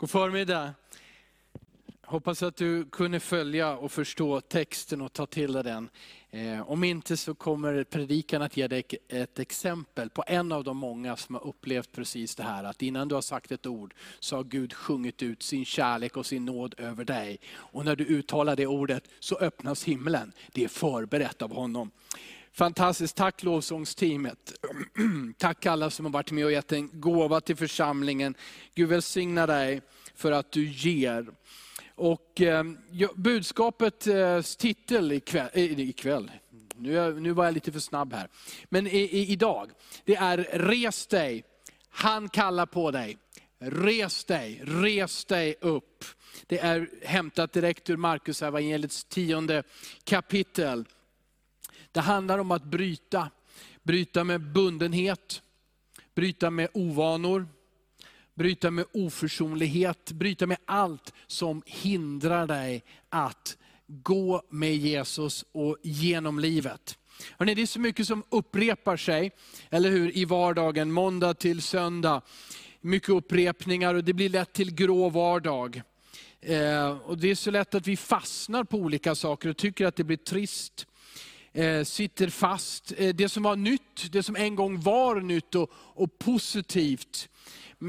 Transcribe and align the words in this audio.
God 0.00 0.10
förmiddag. 0.10 0.74
Hoppas 2.02 2.42
att 2.42 2.56
du 2.56 2.84
kunde 2.84 3.20
följa 3.20 3.76
och 3.76 3.92
förstå 3.92 4.40
texten 4.40 5.00
och 5.00 5.12
ta 5.12 5.26
till 5.26 5.52
dig 5.52 5.64
den. 5.64 5.90
Eh, 6.30 6.70
om 6.70 6.84
inte 6.84 7.16
så 7.16 7.34
kommer 7.34 7.84
predikan 7.84 8.42
att 8.42 8.56
ge 8.56 8.68
dig 8.68 8.84
ett 9.08 9.38
exempel 9.38 10.10
på 10.10 10.24
en 10.26 10.52
av 10.52 10.64
de 10.64 10.76
många 10.76 11.16
som 11.16 11.34
har 11.34 11.46
upplevt 11.46 11.92
precis 11.92 12.36
det 12.36 12.42
här. 12.42 12.64
Att 12.64 12.82
innan 12.82 13.08
du 13.08 13.14
har 13.14 13.22
sagt 13.22 13.52
ett 13.52 13.66
ord 13.66 13.94
så 14.20 14.36
har 14.36 14.44
Gud 14.44 14.72
sjungit 14.72 15.22
ut 15.22 15.42
sin 15.42 15.64
kärlek 15.64 16.16
och 16.16 16.26
sin 16.26 16.44
nåd 16.44 16.74
över 16.78 17.04
dig. 17.04 17.40
Och 17.52 17.84
när 17.84 17.96
du 17.96 18.04
uttalar 18.04 18.56
det 18.56 18.66
ordet 18.66 19.08
så 19.18 19.36
öppnas 19.36 19.84
himlen. 19.84 20.32
Det 20.52 20.64
är 20.64 20.68
förberett 20.68 21.42
av 21.42 21.54
honom. 21.54 21.90
Fantastiskt, 22.52 23.16
tack 23.16 23.42
lovsångsteamet. 23.42 24.52
Tack 25.38 25.66
alla 25.66 25.90
som 25.90 26.04
har 26.04 26.12
varit 26.12 26.30
med 26.30 26.44
och 26.44 26.52
gett 26.52 26.72
en 26.72 27.00
gåva 27.00 27.40
till 27.40 27.56
församlingen. 27.56 28.34
Gud 28.74 28.88
välsigna 28.88 29.46
dig 29.46 29.80
för 30.14 30.32
att 30.32 30.52
du 30.52 30.68
ger. 30.68 31.26
Och 31.94 32.40
eh, 32.40 32.64
budskapets 33.14 34.06
eh, 34.06 34.42
titel 34.42 35.12
ikväll, 35.12 35.48
eh, 35.52 35.80
ikväll 35.80 36.30
nu, 36.80 37.20
nu 37.20 37.32
var 37.32 37.44
jag 37.44 37.54
lite 37.54 37.72
för 37.72 37.80
snabb 37.80 38.12
här. 38.12 38.28
Men 38.64 38.86
i, 38.86 38.98
i, 38.98 39.32
idag, 39.32 39.70
det 40.04 40.16
är 40.16 40.48
res 40.52 41.06
dig, 41.06 41.44
han 41.90 42.28
kallar 42.28 42.66
på 42.66 42.90
dig. 42.90 43.18
Res 43.58 44.24
dig, 44.24 44.62
res 44.64 45.24
dig 45.24 45.54
upp. 45.60 46.04
Det 46.46 46.58
är 46.58 46.90
hämtat 47.02 47.52
direkt 47.52 47.90
ur 47.90 47.96
Markus 47.96 48.42
evangeliets 48.42 49.04
tionde 49.04 49.62
kapitel. 50.04 50.84
Det 51.92 52.00
handlar 52.00 52.38
om 52.38 52.50
att 52.50 52.64
bryta. 52.64 53.30
Bryta 53.82 54.24
med 54.24 54.40
bundenhet, 54.40 55.42
bryta 56.14 56.50
med 56.50 56.68
ovanor, 56.74 57.48
bryta 58.34 58.70
med 58.70 58.84
oförsonlighet, 58.92 60.12
bryta 60.12 60.46
med 60.46 60.58
allt 60.64 61.12
som 61.26 61.62
hindrar 61.66 62.46
dig 62.46 62.84
att 63.08 63.56
gå 63.86 64.42
med 64.50 64.76
Jesus 64.76 65.44
och 65.52 65.76
genom 65.82 66.38
livet. 66.38 66.98
Hörrni, 67.38 67.54
det 67.54 67.62
är 67.62 67.66
så 67.66 67.80
mycket 67.80 68.06
som 68.06 68.24
upprepar 68.28 68.96
sig, 68.96 69.30
eller 69.70 69.90
hur, 69.90 70.16
i 70.16 70.24
vardagen, 70.24 70.92
måndag 70.92 71.34
till 71.34 71.62
söndag. 71.62 72.22
Mycket 72.80 73.08
upprepningar 73.08 73.94
och 73.94 74.04
det 74.04 74.12
blir 74.12 74.28
lätt 74.28 74.52
till 74.52 74.74
grå 74.74 75.08
vardag. 75.08 75.82
Eh, 76.40 76.88
och 76.90 77.18
det 77.18 77.30
är 77.30 77.34
så 77.34 77.50
lätt 77.50 77.74
att 77.74 77.86
vi 77.86 77.96
fastnar 77.96 78.64
på 78.64 78.76
olika 78.76 79.14
saker 79.14 79.48
och 79.48 79.56
tycker 79.56 79.86
att 79.86 79.96
det 79.96 80.04
blir 80.04 80.16
trist. 80.16 80.86
Eh, 81.52 81.84
sitter 81.84 82.28
fast. 82.28 82.92
Eh, 82.96 83.14
det 83.14 83.28
som 83.28 83.42
var 83.42 83.56
nytt, 83.56 84.12
det 84.12 84.22
som 84.22 84.36
en 84.36 84.56
gång 84.56 84.80
var 84.80 85.20
nytt 85.20 85.54
och, 85.54 85.70
och 85.74 86.18
positivt, 86.18 87.28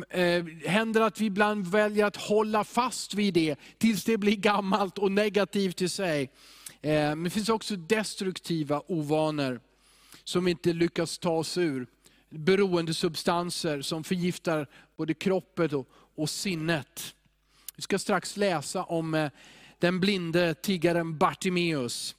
eh, 0.10 0.46
händer 0.66 1.02
att 1.02 1.22
vi 1.22 1.26
ibland 1.26 1.68
väljer 1.68 2.06
att 2.06 2.16
hålla 2.16 2.64
fast 2.64 3.14
vid 3.14 3.34
det 3.34 3.56
tills 3.78 4.04
det 4.04 4.18
blir 4.18 4.36
gammalt 4.36 4.98
och 4.98 5.12
negativt 5.12 5.82
i 5.82 5.90
sig. 5.90 6.32
Eh, 6.82 6.92
men 6.92 7.24
det 7.24 7.30
finns 7.30 7.50
också 7.50 7.76
destruktiva 7.76 8.82
ovanor 8.88 9.60
som 10.24 10.48
inte 10.48 10.74
lyckas 10.74 11.18
ta 11.18 11.32
oss 11.32 11.58
ur. 11.58 11.88
Beroendesubstanser 12.30 13.82
som 13.82 14.04
förgiftar 14.04 14.68
både 14.98 15.14
kroppen 15.14 15.76
och, 15.76 15.88
och 16.16 16.30
sinnet. 16.30 17.16
Vi 17.76 17.82
ska 17.82 18.00
strax 18.00 18.38
läsa 18.38 18.84
om 18.84 19.14
eh, 19.14 19.32
den 19.80 20.00
blinde 20.00 20.54
tiggaren 20.54 21.18
Bartimeus. 21.18 22.16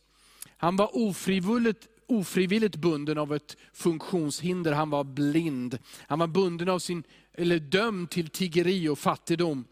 Han 0.63 0.77
var 0.77 0.97
ofrivilligt, 0.97 1.89
ofrivilligt 2.07 2.77
bunden 2.77 3.19
av 3.19 3.35
ett 3.35 3.57
funktionshinder, 3.73 4.73
han 4.73 4.91
var 4.91 5.05
blind. 5.05 5.79
Han 5.99 6.19
var 6.19 6.27
bunden 6.27 6.69
av 6.69 6.79
sin, 6.79 7.03
eller 7.35 7.59
dömd 7.59 8.11
till 8.11 8.29
tiggeri 8.29 8.89
och 8.89 8.99
fattigdom. 8.99 9.65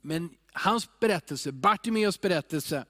Men 0.00 0.30
hans 0.52 0.88
berättelse, 1.00 1.52
Bartimeus 1.52 2.20
berättelse, 2.20 2.84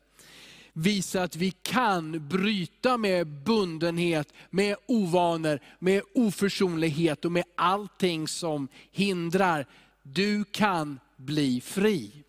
visar 0.72 1.24
att 1.24 1.36
vi 1.36 1.50
kan 1.50 2.28
bryta 2.28 2.96
med 2.96 3.26
bundenhet, 3.26 4.32
med 4.50 4.76
ovanor, 4.86 5.60
med 5.78 6.02
oförsonlighet 6.14 7.24
och 7.24 7.32
med 7.32 7.44
allting 7.56 8.28
som 8.28 8.68
hindrar. 8.90 9.66
Du 10.02 10.44
kan 10.44 11.00
bli 11.16 11.60
fri. 11.60 12.24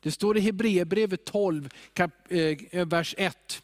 Det 0.00 0.10
står 0.10 0.36
i 0.36 0.40
Hebreerbrevet 0.40 1.24
12, 1.24 1.68
eh, 2.28 2.86
vers 2.86 3.14
1 3.18 3.62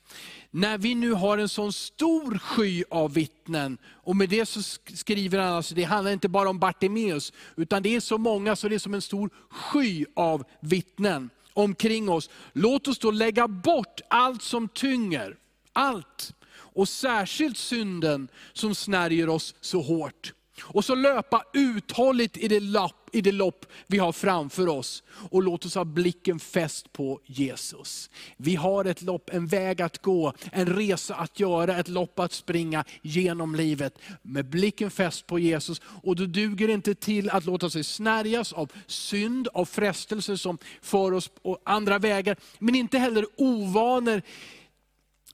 när 0.57 0.79
vi 0.79 0.95
nu 0.95 1.13
har 1.13 1.39
en 1.39 1.49
sån 1.49 1.73
stor 1.73 2.39
sky 2.39 2.85
av 2.91 3.15
vittnen, 3.15 3.79
och 3.89 4.17
med 4.17 4.29
det 4.29 4.47
så 4.47 4.63
skriver 4.95 5.39
han, 5.39 5.53
alltså, 5.53 5.75
det 5.75 5.83
handlar 5.83 6.13
inte 6.13 6.29
bara 6.29 6.49
om 6.49 6.59
Bartimeus, 6.59 7.33
utan 7.57 7.83
det 7.83 7.97
är 7.97 8.01
så 8.01 8.19
många 8.19 8.57
så 8.57 8.69
det 8.69 8.75
är 8.75 8.79
som 8.79 8.95
en 8.95 9.03
stor 9.03 9.31
sky 9.51 10.05
av 10.15 10.45
vittnen 10.61 11.31
omkring 11.55 12.09
oss. 12.09 12.31
Låt 12.53 12.89
oss 12.89 12.99
då 12.99 13.11
lägga 13.11 13.49
bort 13.49 14.01
allt 14.09 14.43
som 14.43 14.69
tynger, 14.69 15.37
allt. 15.73 16.35
Och 16.53 16.89
särskilt 16.89 17.59
synden 17.59 18.29
som 18.53 18.75
snärjer 18.75 19.29
oss 19.29 19.55
så 19.61 19.81
hårt. 19.81 20.33
Och 20.61 20.85
så 20.85 20.95
löpa 20.95 21.43
uthålligt 21.53 22.37
i 22.37 22.49
det, 22.49 22.61
lopp, 22.61 23.09
i 23.13 23.21
det 23.21 23.33
lopp 23.33 23.67
vi 23.87 23.99
har 23.99 24.13
framför 24.13 24.69
oss. 24.69 25.03
Och 25.31 25.43
låt 25.43 25.65
oss 25.65 25.75
ha 25.75 25.85
blicken 25.85 26.39
fäst 26.39 26.93
på 26.93 27.21
Jesus. 27.25 28.11
Vi 28.37 28.55
har 28.55 28.85
ett 28.85 29.03
lopp, 29.03 29.31
en 29.33 29.47
väg 29.47 29.83
att 29.83 30.03
gå, 30.03 30.33
en 30.53 30.67
resa 30.67 31.15
att 31.15 31.41
göra, 31.41 31.79
ett 31.79 31.89
lopp 31.89 32.19
att 32.19 32.33
springa 32.33 32.85
genom 33.03 33.55
livet. 33.55 33.99
Med 34.23 34.47
blicken 34.47 34.91
fäst 34.91 35.27
på 35.27 35.39
Jesus. 35.39 35.81
Och 36.03 36.17
då 36.17 36.27
duger 36.27 36.67
det 36.67 36.73
inte 36.73 36.95
till 36.95 37.31
att 37.31 37.45
låta 37.45 37.71
sig 37.71 37.85
snärjas 37.85 38.53
av 38.53 38.73
synd, 38.87 39.49
av 39.49 39.65
frestelser 39.65 40.37
som 40.37 40.59
för 40.83 41.13
oss 41.13 41.29
på 41.29 41.59
andra 41.65 41.99
vägar. 41.99 42.37
Men 42.59 42.75
inte 42.75 42.99
heller 42.99 43.27
ovanor, 43.37 44.23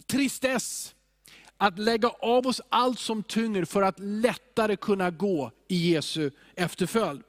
tristess, 0.07 0.95
att 1.63 1.79
lägga 1.79 2.09
av 2.09 2.47
oss 2.47 2.61
allt 2.69 2.99
som 2.99 3.23
tynger 3.23 3.65
för 3.65 3.83
att 3.83 3.99
lättare 3.99 4.77
kunna 4.77 5.11
gå 5.11 5.51
i 5.69 5.93
Jesu 5.93 6.31
efterföljd. 6.55 7.23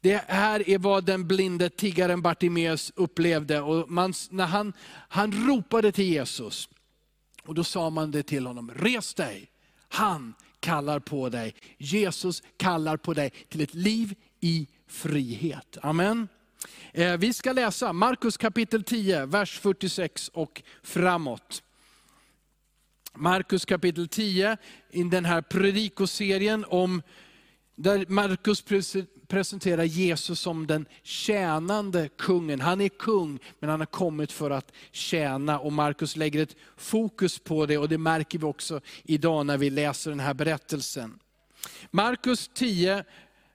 Det 0.00 0.24
här 0.28 0.68
är 0.68 0.78
vad 0.78 1.04
den 1.04 1.28
blinde 1.28 1.70
tiggaren 1.70 2.22
Bartimeus 2.22 2.92
upplevde. 2.96 3.60
Och 3.60 3.90
man, 3.90 4.14
när 4.30 4.46
han, 4.46 4.72
han 5.08 5.48
ropade 5.48 5.92
till 5.92 6.04
Jesus, 6.04 6.68
och 7.44 7.54
då 7.54 7.64
sa 7.64 7.90
man 7.90 8.10
det 8.10 8.22
till 8.22 8.46
honom, 8.46 8.70
res 8.74 9.14
dig, 9.14 9.50
han 9.88 10.34
kallar 10.60 10.98
på 10.98 11.28
dig. 11.28 11.54
Jesus 11.78 12.42
kallar 12.56 12.96
på 12.96 13.14
dig 13.14 13.30
till 13.48 13.60
ett 13.60 13.74
liv 13.74 14.14
i 14.40 14.66
frihet. 14.88 15.78
Amen. 15.82 16.28
Eh, 16.92 17.16
vi 17.16 17.32
ska 17.32 17.52
läsa 17.52 17.92
Markus 17.92 18.36
kapitel 18.36 18.82
10, 18.82 19.26
vers 19.26 19.58
46 19.58 20.28
och 20.28 20.62
framåt. 20.82 21.62
Markus 23.16 23.64
kapitel 23.64 24.08
10, 24.08 24.56
i 24.90 25.02
den 25.02 25.24
här 25.24 25.42
predikoserien 25.42 26.64
om, 26.68 27.02
där 27.76 28.04
Markus 28.08 28.64
presenterar 29.28 29.84
Jesus 29.84 30.40
som 30.40 30.66
den 30.66 30.86
tjänande 31.02 32.08
kungen. 32.18 32.60
Han 32.60 32.80
är 32.80 32.88
kung, 32.88 33.38
men 33.60 33.70
han 33.70 33.80
har 33.80 33.86
kommit 33.86 34.32
för 34.32 34.50
att 34.50 34.72
tjäna. 34.92 35.58
Och 35.58 35.72
Markus 35.72 36.16
lägger 36.16 36.42
ett 36.42 36.56
fokus 36.76 37.38
på 37.38 37.66
det, 37.66 37.78
och 37.78 37.88
det 37.88 37.98
märker 37.98 38.38
vi 38.38 38.44
också 38.44 38.80
idag 39.04 39.46
när 39.46 39.58
vi 39.58 39.70
läser 39.70 40.10
den 40.10 40.20
här 40.20 40.34
berättelsen. 40.34 41.18
Markus 41.90 42.50
10, 42.54 43.04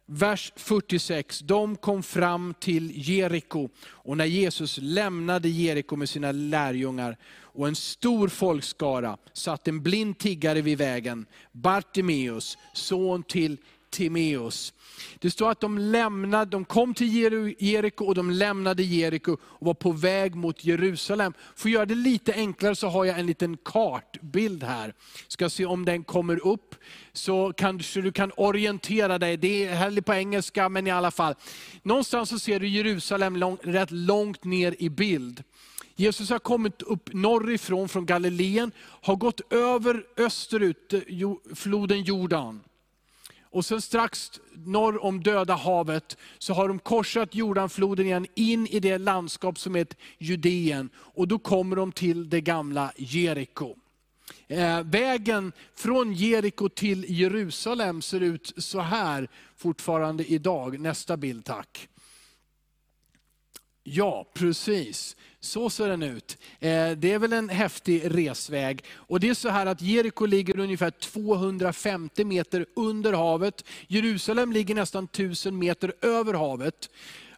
vers 0.06 0.54
46, 0.56 1.40
de 1.40 1.76
kom 1.76 2.04
fram 2.04 2.54
till 2.60 3.10
Jeriko. 3.10 3.70
Och 3.88 4.18
när 4.18 4.26
Jesus 4.26 4.80
lämnade 4.82 5.50
Jeriko 5.50 5.96
med 5.96 6.10
sina 6.10 6.32
lärjungar 6.32 7.18
och 7.38 7.68
en 7.68 7.76
stor 7.76 8.28
folkskara 8.28 9.18
satt 9.34 9.68
en 9.68 9.84
blind 9.84 10.18
tiggare 10.18 10.62
vid 10.62 10.78
vägen, 10.78 11.26
Bartimeus, 11.52 12.58
son 12.74 13.24
till 13.24 13.58
Bartimeus. 13.96 14.74
Det 15.20 15.32
står 15.32 15.52
att 15.52 15.60
de, 15.60 15.78
lämnade, 15.78 16.52
de 16.52 16.66
kom 16.66 16.94
till 16.94 17.14
Jeriko 17.60 18.06
och 18.06 18.16
de 18.16 18.32
lämnade 18.32 18.84
Jeriko 18.84 19.38
och 19.42 19.66
var 19.66 19.74
på 19.74 19.92
väg 19.92 20.36
mot 20.36 20.66
Jerusalem. 20.66 21.34
För 21.56 21.70
att 21.70 21.74
göra 21.74 21.86
det 21.86 21.96
lite 21.96 22.34
enklare 22.34 22.76
så 22.76 22.88
har 22.88 23.06
jag 23.06 23.20
en 23.20 23.26
liten 23.26 23.58
kartbild 23.58 24.64
här. 24.64 24.94
Ska 25.28 25.50
se 25.50 25.66
om 25.66 25.86
den 25.86 26.04
kommer 26.04 26.48
upp, 26.48 26.76
så 27.14 27.54
kanske 27.54 28.02
du 28.02 28.12
kan 28.12 28.32
orientera 28.38 29.18
dig. 29.18 29.38
Det 29.38 29.66
är 29.66 29.76
här 29.76 30.02
på 30.02 30.14
engelska, 30.14 30.70
men 30.70 30.88
i 30.88 30.92
alla 30.92 31.12
fall. 31.12 31.36
Någonstans 31.84 32.30
så 32.30 32.40
ser 32.40 32.60
du 32.60 32.68
Jerusalem 32.68 33.36
lång, 33.36 33.58
rätt 33.64 33.92
långt 33.92 34.44
ner 34.44 34.76
i 34.80 34.90
bild. 34.90 35.44
Jesus 35.96 36.30
har 36.30 36.40
kommit 36.40 36.82
upp 36.82 37.14
norrifrån, 37.14 37.90
från 37.90 38.06
Galileen, 38.06 38.72
har 39.02 39.16
gått 39.16 39.54
över 39.54 40.04
österut, 40.18 40.94
eh, 40.94 41.02
floden 41.56 42.04
Jordan. 42.04 42.62
Och 43.56 43.66
sen 43.66 43.82
strax 43.82 44.32
norr 44.54 45.04
om 45.04 45.24
Döda 45.24 45.56
havet 45.56 46.18
så 46.38 46.54
har 46.54 46.68
de 46.68 46.80
korsat 46.80 47.36
Jordanfloden 47.36 48.06
igen 48.06 48.28
in 48.36 48.68
i 48.68 48.80
det 48.80 48.98
landskap 48.98 49.60
som 49.60 49.76
heter 49.76 49.98
Judeen. 50.18 50.90
Och 50.96 51.28
då 51.28 51.40
kommer 51.40 51.76
de 51.76 51.92
till 51.92 52.30
det 52.30 52.42
gamla 52.42 52.92
Jeriko. 52.98 53.76
Eh, 54.48 54.84
vägen 54.84 55.52
från 55.76 56.14
Jeriko 56.14 56.70
till 56.70 57.06
Jerusalem 57.08 58.02
ser 58.02 58.20
ut 58.20 58.54
så 58.58 58.80
här 58.80 59.30
fortfarande 59.58 60.26
idag. 60.26 60.80
Nästa 60.80 61.18
bild 61.18 61.46
tack. 61.46 61.90
Ja, 63.88 64.26
precis. 64.34 65.16
Så 65.40 65.70
ser 65.70 65.88
den 65.88 66.04
ut. 66.04 66.38
Eh, 66.60 66.92
det 66.92 67.12
är 67.12 67.20
väl 67.20 67.34
en 67.34 67.50
häftig 67.50 68.02
resväg. 68.06 68.84
Och 68.94 69.20
det 69.20 69.30
är 69.30 69.34
så 69.34 69.50
här 69.50 69.66
att 69.66 69.82
Jeriko 69.82 70.26
ligger 70.26 70.60
ungefär 70.60 70.92
250 70.92 72.26
meter 72.26 72.66
under 72.76 73.14
havet. 73.14 73.66
Jerusalem 73.88 74.52
ligger 74.52 74.76
nästan 74.76 75.04
1000 75.04 75.60
meter 75.60 75.94
över 76.02 76.34
havet. 76.34 76.90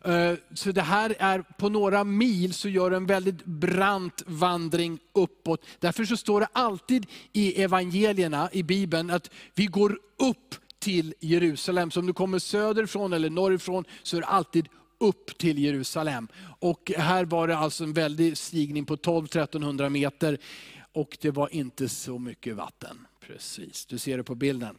Eh, 0.05 0.33
så 0.53 0.71
det 0.71 0.81
här 0.81 1.15
är 1.19 1.41
på 1.41 1.69
några 1.69 2.03
mil 2.03 2.53
så 2.53 2.69
gör 2.69 2.91
en 2.91 3.05
väldigt 3.05 3.45
brant 3.45 4.23
vandring 4.25 4.99
uppåt. 5.13 5.65
Därför 5.79 6.05
så 6.05 6.17
står 6.17 6.39
det 6.39 6.47
alltid 6.53 7.05
i 7.33 7.61
evangelierna, 7.61 8.49
i 8.51 8.63
Bibeln, 8.63 9.09
att 9.09 9.31
vi 9.55 9.65
går 9.65 9.99
upp 10.17 10.55
till 10.79 11.13
Jerusalem. 11.19 11.91
Så 11.91 11.99
om 11.99 12.07
du 12.07 12.13
kommer 12.13 12.39
söderifrån 12.39 13.13
eller 13.13 13.29
norrifrån 13.29 13.85
så 14.03 14.17
är 14.17 14.21
det 14.21 14.27
alltid 14.27 14.67
upp 14.97 15.37
till 15.37 15.59
Jerusalem. 15.59 16.27
Och 16.59 16.91
här 16.97 17.25
var 17.25 17.47
det 17.47 17.57
alltså 17.57 17.83
en 17.83 17.93
väldig 17.93 18.37
stigning 18.37 18.85
på 18.85 18.95
12-1300 18.95 19.89
meter. 19.89 20.37
Och 20.91 21.17
det 21.21 21.31
var 21.31 21.53
inte 21.53 21.89
så 21.89 22.19
mycket 22.19 22.55
vatten. 22.55 23.07
Precis, 23.27 23.85
du 23.85 23.97
ser 23.97 24.17
det 24.17 24.23
på 24.23 24.35
bilden. 24.35 24.75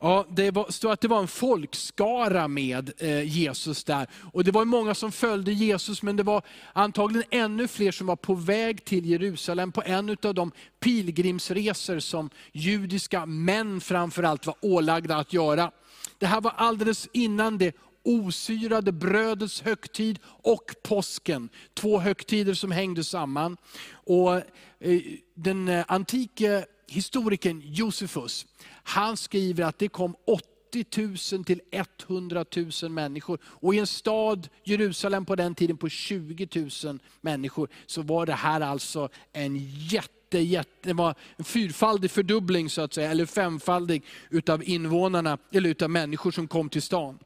Ja, 0.00 0.26
det 0.30 0.50
var, 0.50 0.70
stod 0.70 0.90
att 0.90 1.00
det 1.00 1.08
var 1.08 1.20
en 1.20 1.28
folkskara 1.28 2.48
med 2.48 2.92
eh, 2.98 3.22
Jesus 3.22 3.84
där. 3.84 4.06
Och 4.32 4.44
Det 4.44 4.50
var 4.50 4.64
många 4.64 4.94
som 4.94 5.12
följde 5.12 5.52
Jesus, 5.52 6.02
men 6.02 6.16
det 6.16 6.22
var 6.22 6.42
antagligen 6.72 7.28
ännu 7.30 7.68
fler 7.68 7.92
som 7.92 8.06
var 8.06 8.16
på 8.16 8.34
väg 8.34 8.84
till 8.84 9.06
Jerusalem 9.06 9.72
på 9.72 9.82
en 9.86 10.16
av 10.22 10.34
de 10.34 10.52
pilgrimsresor 10.80 11.98
som 11.98 12.30
judiska 12.52 13.26
män 13.26 13.80
framförallt 13.80 14.46
var 14.46 14.56
ålagda 14.60 15.16
att 15.16 15.32
göra. 15.32 15.70
Det 16.18 16.26
här 16.26 16.40
var 16.40 16.52
alldeles 16.56 17.08
innan 17.12 17.58
det 17.58 17.76
osyrade 18.06 18.92
brödets 18.92 19.62
högtid 19.62 20.18
och 20.24 20.74
påsken. 20.82 21.48
Två 21.74 21.98
högtider 21.98 22.54
som 22.54 22.70
hängde 22.70 23.04
samman. 23.04 23.56
Och 23.92 24.36
eh, 24.36 25.00
den 25.34 25.68
eh, 25.68 25.84
antike 25.88 26.66
historikern 26.86 27.62
Josefus, 27.64 28.46
han 28.68 29.16
skriver 29.16 29.64
att 29.64 29.78
det 29.78 29.88
kom 29.88 30.14
80 30.26 31.36
000 31.36 31.44
till 31.44 31.60
100 31.70 32.44
000 32.82 32.90
människor. 32.90 33.38
Och 33.44 33.74
i 33.74 33.78
en 33.78 33.86
stad, 33.86 34.48
Jerusalem 34.64 35.24
på 35.24 35.36
den 35.36 35.54
tiden 35.54 35.76
på 35.76 35.88
20 35.88 36.48
000 36.84 36.98
människor, 37.20 37.68
så 37.86 38.02
var 38.02 38.26
det 38.26 38.32
här 38.32 38.60
alltså 38.60 39.08
en 39.32 39.56
jätte, 39.78 40.38
jätte, 40.38 40.88
det 40.88 40.92
var 40.92 41.14
en 41.36 41.44
fyrfaldig 41.44 42.10
fördubbling 42.10 42.70
så 42.70 42.82
att 42.82 42.94
säga, 42.94 43.10
eller 43.10 43.26
femfaldig 43.26 44.04
utav 44.30 44.64
invånarna, 44.64 45.38
eller 45.52 45.70
utav 45.70 45.90
människor 45.90 46.30
som 46.30 46.48
kom 46.48 46.68
till 46.68 46.82
stan. 46.82 47.18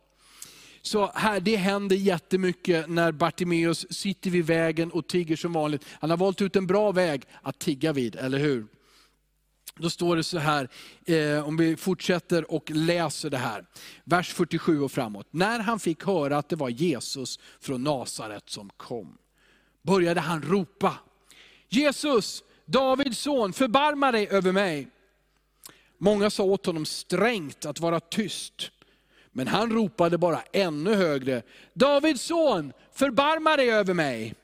Så 0.82 1.10
här, 1.14 1.40
det 1.40 1.56
händer 1.56 1.96
jättemycket 1.96 2.90
när 2.90 3.12
Bartimeus 3.12 3.86
sitter 3.92 4.30
vid 4.30 4.46
vägen 4.46 4.90
och 4.90 5.06
tigger 5.06 5.36
som 5.36 5.52
vanligt. 5.52 5.84
Han 6.00 6.10
har 6.10 6.16
valt 6.16 6.42
ut 6.42 6.56
en 6.56 6.66
bra 6.66 6.92
väg 6.92 7.22
att 7.42 7.58
tigga 7.58 7.92
vid, 7.92 8.16
eller 8.16 8.38
hur? 8.38 8.66
Då 9.76 9.90
står 9.90 10.16
det 10.16 10.24
så 10.24 10.38
här, 10.38 10.68
eh, 11.06 11.48
om 11.48 11.56
vi 11.56 11.76
fortsätter 11.76 12.52
och 12.52 12.70
läser 12.70 13.30
det 13.30 13.38
här. 13.38 13.64
Vers 14.04 14.32
47 14.32 14.80
och 14.80 14.92
framåt. 14.92 15.26
När 15.30 15.58
han 15.58 15.80
fick 15.80 16.04
höra 16.04 16.38
att 16.38 16.48
det 16.48 16.56
var 16.56 16.68
Jesus 16.68 17.38
från 17.60 17.84
Nasaret 17.84 18.50
som 18.50 18.70
kom, 18.76 19.18
började 19.82 20.20
han 20.20 20.42
ropa. 20.42 20.98
Jesus, 21.68 22.42
Davids 22.66 23.18
son, 23.18 23.52
förbarma 23.52 24.12
dig 24.12 24.28
över 24.28 24.52
mig. 24.52 24.88
Många 25.98 26.30
sa 26.30 26.42
åt 26.42 26.66
honom 26.66 26.86
strängt 26.86 27.66
att 27.66 27.80
vara 27.80 28.00
tyst. 28.00 28.70
Men 29.32 29.48
han 29.48 29.70
ropade 29.70 30.18
bara 30.18 30.42
ännu 30.52 30.94
högre, 30.94 31.42
Davids 31.74 32.22
son, 32.22 32.72
förbarma 32.92 33.56
dig 33.56 33.70
över 33.70 33.94
mig. 33.94 34.34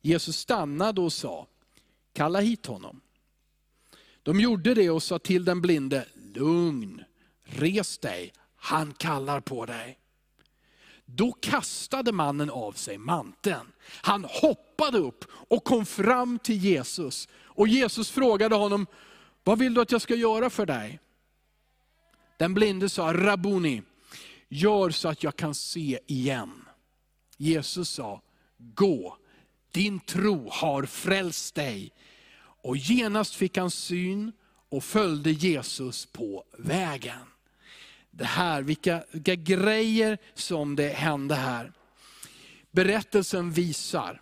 Jesus 0.00 0.36
stannade 0.36 1.00
och 1.00 1.12
sa, 1.12 1.46
kalla 2.12 2.40
hit 2.40 2.66
honom. 2.66 3.00
De 4.22 4.40
gjorde 4.40 4.74
det 4.74 4.90
och 4.90 5.02
sa 5.02 5.18
till 5.18 5.44
den 5.44 5.60
blinde, 5.60 6.06
lugn, 6.34 7.04
res 7.44 7.98
dig, 7.98 8.32
han 8.56 8.92
kallar 8.92 9.40
på 9.40 9.66
dig. 9.66 9.98
Då 11.04 11.32
kastade 11.32 12.12
mannen 12.12 12.50
av 12.50 12.72
sig 12.72 12.98
manteln. 12.98 13.72
Han 14.02 14.24
hoppade 14.24 14.98
upp 14.98 15.24
och 15.30 15.64
kom 15.64 15.86
fram 15.86 16.38
till 16.38 16.56
Jesus. 16.56 17.28
Och 17.34 17.68
Jesus 17.68 18.10
frågade 18.10 18.54
honom, 18.54 18.86
vad 19.44 19.58
vill 19.58 19.74
du 19.74 19.80
att 19.80 19.92
jag 19.92 20.02
ska 20.02 20.14
göra 20.14 20.50
för 20.50 20.66
dig? 20.66 21.00
Den 22.36 22.54
blinde 22.54 22.88
sa, 22.88 23.12
Rabuni, 23.12 23.82
gör 24.48 24.90
så 24.90 25.08
att 25.08 25.22
jag 25.22 25.36
kan 25.36 25.54
se 25.54 25.98
igen. 26.06 26.64
Jesus 27.36 27.90
sa, 27.90 28.22
gå, 28.58 29.16
din 29.72 30.00
tro 30.00 30.48
har 30.50 30.84
frälst 30.84 31.54
dig. 31.54 31.92
Och 32.36 32.76
genast 32.76 33.34
fick 33.34 33.56
han 33.56 33.70
syn 33.70 34.32
och 34.68 34.84
följde 34.84 35.30
Jesus 35.30 36.06
på 36.06 36.44
vägen. 36.58 37.18
Det 38.10 38.24
här, 38.24 38.62
vilka, 38.62 39.04
vilka 39.12 39.34
grejer 39.34 40.18
som 40.34 40.76
det 40.76 40.88
hände 40.88 41.34
här. 41.34 41.72
Berättelsen 42.70 43.50
visar 43.50 44.20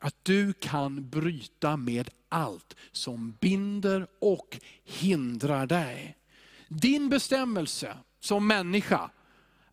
att 0.00 0.14
du 0.22 0.52
kan 0.52 1.10
bryta 1.10 1.76
med 1.76 2.10
allt 2.28 2.76
som 2.92 3.36
binder 3.40 4.06
och 4.20 4.58
hindrar 4.84 5.66
dig. 5.66 6.16
Din 6.74 7.08
bestämmelse 7.08 7.96
som 8.20 8.46
människa 8.46 9.10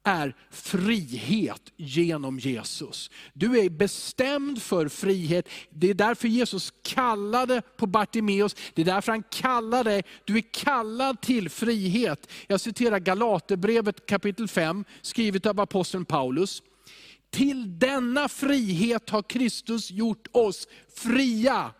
är 0.04 0.36
frihet 0.50 1.62
genom 1.78 2.40
Jesus. 2.40 3.10
Du 3.34 3.60
är 3.60 3.70
bestämd 3.70 4.62
för 4.62 4.88
frihet. 4.88 5.50
Det 5.70 5.90
är 5.90 5.94
därför 5.94 6.28
Jesus 6.28 6.74
kallade 6.82 7.62
på 7.78 7.88
Bartimeus, 7.88 8.56
det 8.74 8.82
är 8.82 8.86
därför 8.86 9.12
han 9.12 9.24
kallar 9.24 9.84
dig, 9.84 10.04
du 10.26 10.38
är 10.38 10.54
kallad 10.54 11.22
till 11.22 11.50
frihet. 11.50 12.30
Jag 12.48 12.62
citerar 12.62 13.00
Galaterbrevet 13.00 14.06
kapitel 14.06 14.48
5, 14.48 14.86
skrivet 15.02 15.46
av 15.46 15.60
aposteln 15.60 16.06
Paulus. 16.06 16.64
Till 17.30 17.80
denna 17.80 18.30
frihet 18.30 19.10
har 19.10 19.22
Kristus 19.22 19.92
gjort 19.92 20.28
oss 20.32 20.68
fria. 20.96 21.72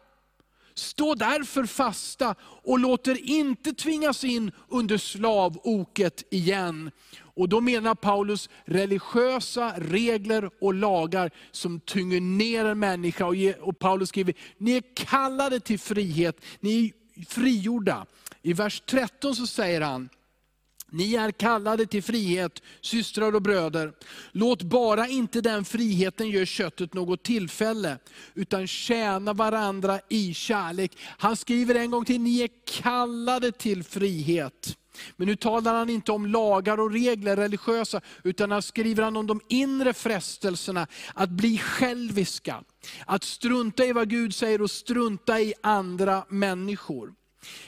Stå 0.82 1.16
därför 1.16 1.66
fasta 1.66 2.36
och 2.42 2.80
låt 2.80 3.08
er 3.08 3.18
inte 3.24 3.74
tvingas 3.74 4.24
in 4.24 4.52
under 4.70 4.98
slavoket 4.98 6.24
igen. 6.30 6.92
Och 7.20 7.50
då 7.50 7.62
menar 7.62 7.96
Paulus 7.96 8.50
religiösa 8.66 9.74
regler 9.78 10.50
och 10.62 10.74
lagar 10.74 11.32
som 11.52 11.80
tynger 11.80 12.22
ner 12.22 12.66
en 12.66 12.80
människa. 12.80 13.26
Och, 13.62 13.80
Paulus 13.80 14.10
skriver, 14.10 14.34
ni 14.58 14.72
är 14.72 14.84
kallade 14.94 15.60
till 15.60 15.80
frihet, 15.80 16.42
ni 16.60 16.94
är 17.16 17.26
frigjorda. 17.26 18.06
I 18.42 18.54
vers 18.54 18.84
13 18.86 19.36
så 19.36 19.48
säger 19.48 19.82
han, 19.82 20.10
ni 20.92 21.16
är 21.16 21.32
kallade 21.32 21.86
till 21.86 22.04
frihet, 22.04 22.62
systrar 22.82 23.36
och 23.36 23.42
bröder. 23.42 23.94
Låt 24.32 24.64
bara 24.64 25.08
inte 25.08 25.42
den 25.42 25.66
friheten 25.66 26.30
göra 26.30 26.46
köttet 26.46 26.94
något 26.94 27.24
tillfälle, 27.24 27.98
utan 28.34 28.68
tjäna 28.68 29.34
varandra 29.34 30.00
i 30.10 30.34
kärlek. 30.34 30.98
Han 31.18 31.38
skriver 31.38 31.76
en 31.76 31.92
gång 31.92 32.06
till, 32.06 32.22
ni 32.22 32.42
är 32.42 32.50
kallade 32.82 33.52
till 33.52 33.84
frihet. 33.84 34.78
Men 35.16 35.28
nu 35.28 35.36
talar 35.36 35.74
han 35.74 35.90
inte 35.90 36.12
om 36.12 36.26
lagar 36.26 36.80
och 36.80 36.92
regler, 36.92 37.36
religiösa, 37.36 38.02
utan 38.24 38.52
han 38.52 38.62
skriver 38.62 39.04
han 39.04 39.18
om 39.18 39.28
de 39.28 39.42
inre 39.48 39.94
frestelserna, 39.94 40.88
att 41.14 41.30
bli 41.30 41.58
själviska. 41.58 42.64
Att 43.06 43.24
strunta 43.24 43.86
i 43.86 43.94
vad 43.94 44.10
Gud 44.10 44.36
säger 44.36 44.62
och 44.62 44.72
strunta 44.72 45.40
i 45.40 45.54
andra 45.62 46.26
människor. 46.30 47.14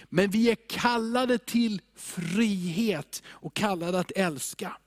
Men 0.09 0.29
vi 0.29 0.49
är 0.51 0.57
kallade 0.67 1.37
till 1.37 1.81
frihet 1.95 3.23
och 3.27 3.53
kallade 3.53 3.99
att 3.99 4.11
älska. 4.11 4.77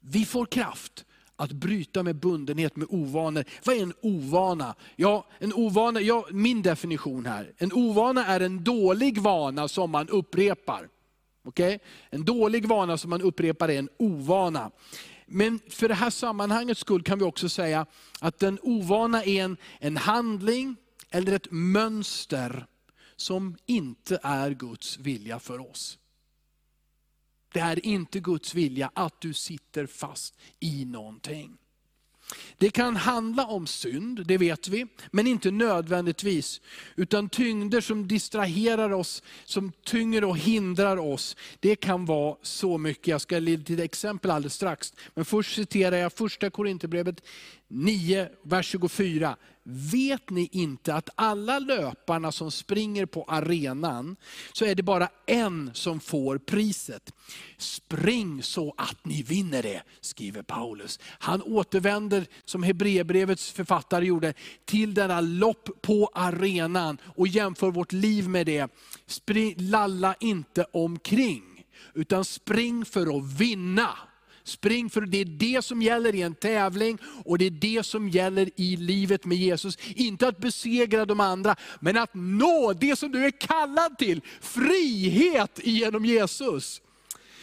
Vi 0.00 0.24
får 0.24 0.46
kraft 0.46 1.04
att 1.36 1.52
bryta 1.52 2.02
med 2.02 2.16
bundenhet 2.16 2.76
med 2.76 2.86
ovanor. 2.90 3.44
Vad 3.64 3.76
är 3.76 3.82
en 3.82 3.94
ovana? 4.02 4.74
Ja, 4.96 5.26
en 5.38 5.52
ovana 5.52 6.00
ja, 6.00 6.26
min 6.30 6.62
definition 6.62 7.26
här. 7.26 7.52
En 7.58 7.72
ovana 7.72 8.26
är 8.26 8.40
en 8.40 8.64
dålig 8.64 9.18
vana 9.18 9.68
som 9.68 9.90
man 9.90 10.08
upprepar. 10.08 10.88
Okay? 11.44 11.78
En 12.10 12.24
dålig 12.24 12.68
vana 12.68 12.98
som 12.98 13.10
man 13.10 13.22
upprepar 13.22 13.68
är 13.68 13.78
en 13.78 13.88
ovana. 13.98 14.70
Men 15.26 15.60
för 15.70 15.88
det 15.88 15.94
här 15.94 16.10
sammanhangets 16.10 16.80
skull 16.80 17.02
kan 17.02 17.18
vi 17.18 17.24
också 17.24 17.48
säga 17.48 17.86
att 18.20 18.42
en 18.42 18.58
ovana 18.62 19.24
är 19.24 19.44
en, 19.44 19.56
en 19.80 19.96
handling 19.96 20.76
eller 21.10 21.32
ett 21.32 21.50
mönster 21.50 22.66
som 23.16 23.56
inte 23.66 24.18
är 24.22 24.50
Guds 24.50 24.98
vilja 24.98 25.38
för 25.38 25.70
oss. 25.70 25.98
Det 27.52 27.60
är 27.60 27.86
inte 27.86 28.20
Guds 28.20 28.54
vilja 28.54 28.90
att 28.94 29.20
du 29.20 29.32
sitter 29.32 29.86
fast 29.86 30.34
i 30.60 30.84
någonting. 30.84 31.58
Det 32.58 32.70
kan 32.70 32.96
handla 32.96 33.46
om 33.46 33.66
synd, 33.66 34.26
det 34.26 34.38
vet 34.38 34.68
vi, 34.68 34.86
men 35.10 35.26
inte 35.26 35.50
nödvändigtvis. 35.50 36.60
Utan 36.96 37.28
tyngder 37.28 37.80
som 37.80 38.08
distraherar 38.08 38.92
oss, 38.92 39.22
som 39.44 39.72
tynger 39.84 40.24
och 40.24 40.38
hindrar 40.38 40.96
oss. 40.96 41.36
Det 41.60 41.76
kan 41.76 42.04
vara 42.04 42.36
så 42.42 42.78
mycket. 42.78 43.06
Jag 43.06 43.20
ska 43.20 43.38
ge 43.38 43.54
ett 43.54 43.80
exempel 43.80 44.30
alldeles 44.30 44.54
strax. 44.54 44.92
Men 45.14 45.24
först 45.24 45.54
citerar 45.54 45.96
jag 45.96 46.12
första 46.12 46.50
Korinthierbrevet 46.50 47.22
9, 47.68 48.28
vers 48.42 48.66
24. 48.66 49.36
Vet 49.68 50.30
ni 50.30 50.48
inte 50.52 50.94
att 50.94 51.10
alla 51.14 51.58
löparna 51.58 52.32
som 52.32 52.50
springer 52.50 53.06
på 53.06 53.24
arenan, 53.28 54.16
så 54.52 54.64
är 54.64 54.74
det 54.74 54.82
bara 54.82 55.08
en 55.26 55.70
som 55.74 56.00
får 56.00 56.38
priset. 56.38 57.12
Spring 57.58 58.42
så 58.42 58.74
att 58.76 59.04
ni 59.04 59.22
vinner 59.22 59.62
det, 59.62 59.82
skriver 60.00 60.42
Paulus. 60.42 61.00
Han 61.18 61.42
återvänder, 61.42 62.26
som 62.44 62.62
Hebreerbrevets 62.62 63.52
författare 63.52 64.06
gjorde, 64.06 64.34
till 64.64 64.94
denna 64.94 65.20
lopp 65.20 65.82
på 65.82 66.10
arenan 66.14 66.98
och 67.04 67.28
jämför 67.28 67.70
vårt 67.70 67.92
liv 67.92 68.28
med 68.28 68.46
det. 68.46 68.70
Spring, 69.06 69.54
lalla 69.58 70.14
inte 70.20 70.66
omkring, 70.72 71.64
utan 71.94 72.24
spring 72.24 72.84
för 72.84 73.18
att 73.18 73.40
vinna. 73.40 73.88
Spring 74.48 74.90
för 74.90 75.00
det 75.00 75.20
är 75.20 75.24
det 75.24 75.64
som 75.64 75.82
gäller 75.82 76.14
i 76.14 76.22
en 76.22 76.34
tävling 76.34 76.98
och 77.24 77.38
det 77.38 77.46
är 77.46 77.50
det 77.50 77.86
som 77.86 78.08
gäller 78.08 78.50
i 78.56 78.76
livet 78.76 79.24
med 79.24 79.38
Jesus. 79.38 79.78
Inte 79.94 80.28
att 80.28 80.38
besegra 80.38 81.04
de 81.04 81.20
andra, 81.20 81.56
men 81.80 81.96
att 81.96 82.10
nå 82.14 82.72
det 82.72 82.98
som 82.98 83.12
du 83.12 83.24
är 83.24 83.30
kallad 83.30 83.98
till. 83.98 84.20
Frihet 84.40 85.60
genom 85.64 86.04
Jesus. 86.04 86.82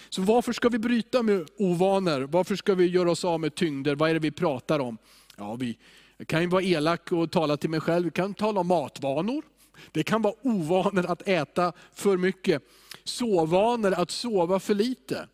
Så 0.09 0.21
varför 0.21 0.53
ska 0.53 0.69
vi 0.69 0.79
bryta 0.79 1.23
med 1.23 1.47
ovanor? 1.57 2.21
Varför 2.21 2.55
ska 2.55 2.75
vi 2.75 2.85
göra 2.85 3.11
oss 3.11 3.25
av 3.25 3.39
med 3.39 3.55
tyngder? 3.55 3.95
Vad 3.95 4.09
är 4.09 4.13
det 4.13 4.19
vi 4.19 4.31
pratar 4.31 4.79
om? 4.79 4.97
Ja, 5.37 5.55
vi 5.55 5.77
jag 6.17 6.27
kan 6.27 6.41
ju 6.41 6.47
vara 6.47 6.63
elak 6.63 7.11
och 7.11 7.31
tala 7.31 7.57
till 7.57 7.69
mig 7.69 7.79
själv. 7.79 8.05
Vi 8.05 8.11
kan 8.11 8.33
tala 8.33 8.59
om 8.59 8.67
matvanor. 8.67 9.43
Det 9.91 10.03
kan 10.03 10.21
vara 10.21 10.33
ovanor 10.41 11.05
att 11.11 11.27
äta 11.27 11.73
för 11.93 12.17
mycket. 12.17 12.63
Sovvanor, 13.03 13.93
att 13.93 14.11
sova 14.11 14.59
för 14.59 14.73
lite. 14.73 15.27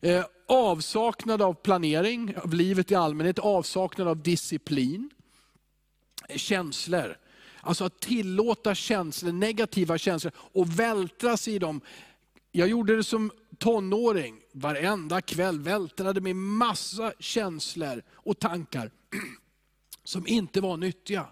Eh, 0.00 0.24
Avsaknad 0.46 1.42
av 1.42 1.54
planering 1.54 2.36
av 2.36 2.54
livet 2.54 2.90
i 2.90 2.94
allmänhet, 2.94 3.38
avsaknad 3.38 4.08
av 4.08 4.22
disciplin. 4.22 5.10
Känslor. 6.36 7.16
Alltså 7.60 7.84
att 7.84 8.00
tillåta 8.00 8.74
känslor, 8.74 9.32
negativa 9.32 9.98
känslor 9.98 10.32
och 10.36 10.80
vältra 10.80 11.36
sig 11.36 11.54
i 11.54 11.58
dem. 11.58 11.80
Jag 12.52 12.68
gjorde 12.68 12.96
det 12.96 13.04
som 13.04 13.30
tonåring, 13.58 14.40
varenda 14.52 15.20
kväll 15.20 15.60
vältrade 15.60 16.20
mig 16.20 16.34
massa 16.34 17.12
känslor 17.18 18.02
och 18.12 18.38
tankar 18.38 18.90
som 20.04 20.26
inte 20.26 20.60
var 20.60 20.76
nyttiga. 20.76 21.26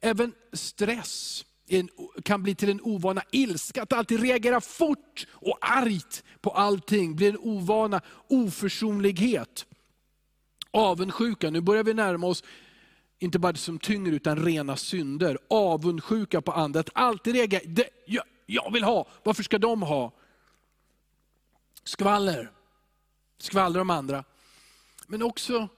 Även 0.00 0.32
stress 0.52 1.44
en, 1.70 1.88
kan 2.22 2.42
bli 2.42 2.54
till 2.54 2.70
en 2.70 2.80
ovana. 2.80 3.22
Ilska, 3.30 3.82
att 3.82 3.92
alltid 3.92 4.20
reagera 4.20 4.60
fort 4.60 5.26
och 5.30 5.58
argt 5.60 6.24
på 6.40 6.50
allting, 6.50 7.16
blir 7.16 7.28
en 7.28 7.38
ovana. 7.38 8.00
Oförsonlighet. 8.28 9.66
Avundsjuka, 10.70 11.50
nu 11.50 11.60
börjar 11.60 11.84
vi 11.84 11.94
närma 11.94 12.26
oss, 12.26 12.44
inte 13.18 13.38
bara 13.38 13.52
det 13.52 13.58
som 13.58 13.78
tynger, 13.78 14.12
utan 14.12 14.44
rena 14.44 14.76
synder. 14.76 15.38
Avundsjuka 15.50 16.40
på 16.40 16.52
andra, 16.52 16.80
att 16.80 16.90
alltid 16.94 17.34
reagera, 17.34 17.62
det, 17.64 17.88
jag, 18.06 18.24
jag 18.46 18.72
vill 18.72 18.84
ha, 18.84 19.06
varför 19.22 19.42
ska 19.42 19.58
de 19.58 19.82
ha? 19.82 20.12
Skvaller, 21.84 22.50
skvallrar 23.38 23.80
om 23.80 23.90
andra. 23.90 24.24
Men 25.06 25.22
också 25.22 25.68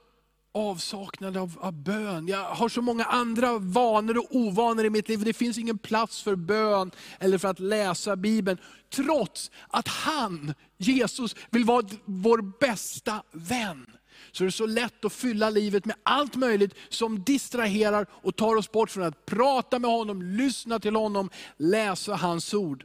avsaknad 0.55 1.37
av, 1.37 1.59
av 1.61 1.73
bön. 1.73 2.29
Jag 2.29 2.45
har 2.45 2.69
så 2.69 2.83
många 2.83 3.05
andra 3.05 3.59
vanor 3.59 4.19
och 4.19 4.37
ovanor 4.37 4.85
i 4.85 4.91
mitt 4.91 5.09
liv. 5.09 5.25
Det 5.25 5.33
finns 5.33 5.59
ingen 5.59 5.79
plats 5.79 6.23
för 6.23 6.37
bön 6.37 6.91
eller 7.19 7.39
för 7.39 7.49
att 7.49 7.61
läsa 7.61 8.17
Bibeln. 8.17 8.59
Trots 8.91 9.51
att 9.69 9.89
han, 9.89 10.55
Jesus, 10.79 11.37
vill 11.51 11.65
vara 11.65 11.87
vår 12.05 12.59
bästa 12.61 13.23
vän. 13.33 13.87
Så 14.33 14.45
det 14.45 14.49
är 14.49 14.51
så 14.51 14.67
lätt 14.67 15.05
att 15.05 15.13
fylla 15.13 15.51
livet 15.51 15.85
med 15.85 15.97
allt 16.03 16.37
möjligt 16.37 16.75
som 16.89 17.25
distraherar 17.25 18.07
och 18.11 18.37
tar 18.37 18.57
oss 18.57 18.73
bort 18.73 18.91
från 18.91 19.05
att 19.05 19.27
prata 19.27 19.79
med 19.79 19.91
honom, 19.91 20.23
lyssna 20.23 20.79
till 20.79 20.97
honom, 20.97 21.31
läsa 21.57 22.15
hans 22.15 22.55
ord. 22.55 22.85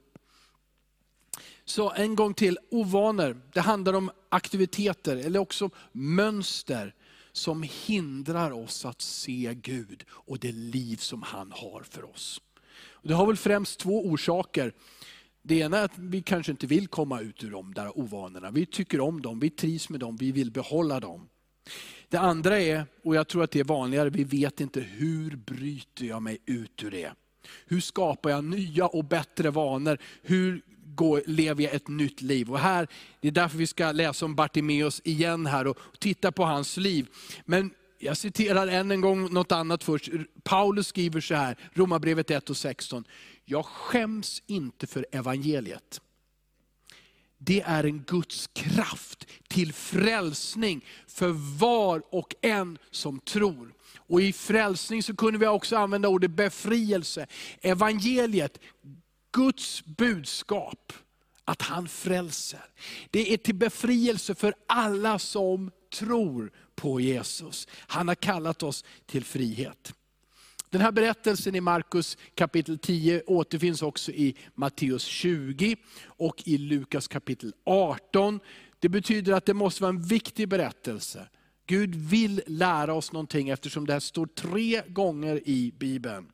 Så 1.65 1.91
en 1.91 2.15
gång 2.15 2.33
till, 2.33 2.57
ovanor. 2.71 3.41
Det 3.53 3.61
handlar 3.61 3.93
om 3.93 4.11
aktiviteter 4.29 5.17
eller 5.17 5.39
också 5.39 5.69
mönster 5.91 6.93
som 7.37 7.63
hindrar 7.63 8.51
oss 8.51 8.85
att 8.85 9.01
se 9.01 9.53
Gud 9.61 10.03
och 10.09 10.39
det 10.39 10.51
liv 10.51 10.97
som 10.97 11.21
han 11.21 11.51
har 11.51 11.83
för 11.89 12.09
oss. 12.09 12.41
Det 13.03 13.13
har 13.13 13.27
väl 13.27 13.37
främst 13.37 13.79
två 13.79 14.05
orsaker. 14.05 14.73
Det 15.41 15.59
ena 15.59 15.77
är 15.77 15.85
att 15.85 15.97
vi 15.97 16.21
kanske 16.21 16.51
inte 16.51 16.67
vill 16.67 16.87
komma 16.87 17.21
ut 17.21 17.43
ur 17.43 17.51
de 17.51 17.73
där 17.73 17.99
ovanorna. 17.99 18.51
Vi 18.51 18.65
tycker 18.65 18.99
om 18.99 19.21
dem, 19.21 19.39
vi 19.39 19.49
trivs 19.49 19.89
med 19.89 19.99
dem, 19.99 20.17
vi 20.17 20.31
vill 20.31 20.51
behålla 20.51 20.99
dem. 20.99 21.29
Det 22.09 22.17
andra 22.17 22.59
är, 22.59 22.85
och 23.03 23.15
jag 23.15 23.27
tror 23.27 23.43
att 23.43 23.51
det 23.51 23.59
är 23.59 23.63
vanligare, 23.63 24.09
vi 24.09 24.23
vet 24.23 24.61
inte 24.61 24.81
hur 24.81 25.35
bryter 25.35 26.05
jag 26.05 26.21
mig 26.21 26.37
ut 26.45 26.83
ur 26.83 26.91
det? 26.91 27.11
Hur 27.65 27.81
skapar 27.81 28.29
jag 28.29 28.43
nya 28.43 28.87
och 28.87 29.05
bättre 29.05 29.49
vanor? 29.49 29.97
Hur 30.21 30.61
går, 30.97 31.21
lever 31.25 31.63
jag 31.63 31.73
ett 31.73 31.87
nytt 31.87 32.21
liv. 32.21 32.51
Och 32.51 32.59
här, 32.59 32.87
det 33.21 33.27
är 33.27 33.31
därför 33.31 33.57
vi 33.57 33.67
ska 33.67 33.91
läsa 33.91 34.25
om 34.25 34.35
Bartimeus 34.35 35.01
igen 35.03 35.45
här 35.45 35.67
och 35.67 35.77
titta 35.99 36.31
på 36.31 36.45
hans 36.45 36.77
liv. 36.77 37.07
Men 37.45 37.71
jag 37.99 38.17
citerar 38.17 38.67
än 38.67 38.91
en 38.91 39.01
gång 39.01 39.33
något 39.33 39.51
annat 39.51 39.83
först. 39.83 40.09
Paulus 40.43 40.87
skriver 40.87 41.21
så 41.21 41.35
här, 41.35 41.57
Romarbrevet 41.73 42.31
1 42.31 42.49
och 42.49 42.57
16. 42.57 43.03
Jag 43.45 43.65
skäms 43.65 44.43
inte 44.47 44.87
för 44.87 45.05
evangeliet. 45.11 46.01
Det 47.37 47.61
är 47.61 47.83
en 47.83 48.03
Guds 48.03 48.47
kraft 48.53 49.27
till 49.47 49.73
frälsning 49.73 50.85
för 51.07 51.57
var 51.59 52.03
och 52.09 52.35
en 52.41 52.77
som 52.91 53.19
tror. 53.19 53.73
Och 53.97 54.21
i 54.21 54.33
frälsning 54.33 55.03
så 55.03 55.15
kunde 55.15 55.39
vi 55.39 55.47
också 55.47 55.77
använda 55.77 56.07
ordet 56.07 56.31
befrielse. 56.31 57.27
Evangeliet, 57.61 58.59
Guds 59.37 59.85
budskap, 59.85 60.93
att 61.45 61.61
han 61.61 61.87
frälser. 61.87 62.65
Det 63.11 63.33
är 63.33 63.37
till 63.37 63.55
befrielse 63.55 64.35
för 64.35 64.53
alla 64.67 65.19
som 65.19 65.71
tror 65.93 66.51
på 66.75 66.99
Jesus. 66.99 67.67
Han 67.71 68.07
har 68.07 68.15
kallat 68.15 68.63
oss 68.63 68.85
till 69.05 69.23
frihet. 69.23 69.93
Den 70.69 70.81
här 70.81 70.91
berättelsen 70.91 71.55
i 71.55 71.61
Markus 71.61 72.17
kapitel 72.35 72.77
10 72.77 73.21
återfinns 73.27 73.81
också 73.81 74.11
i 74.11 74.35
Matteus 74.55 75.03
20 75.03 75.75
och 76.05 76.43
i 76.45 76.57
Lukas 76.57 77.07
kapitel 77.07 77.53
18. 77.63 78.39
Det 78.79 78.89
betyder 78.89 79.33
att 79.33 79.45
det 79.45 79.53
måste 79.53 79.83
vara 79.83 79.89
en 79.89 80.03
viktig 80.03 80.49
berättelse. 80.49 81.27
Gud 81.65 81.95
vill 81.95 82.41
lära 82.47 82.93
oss 82.93 83.11
någonting 83.11 83.49
eftersom 83.49 83.85
det 83.85 83.93
här 83.93 83.99
står 83.99 84.25
tre 84.25 84.81
gånger 84.87 85.49
i 85.49 85.73
Bibeln. 85.77 86.31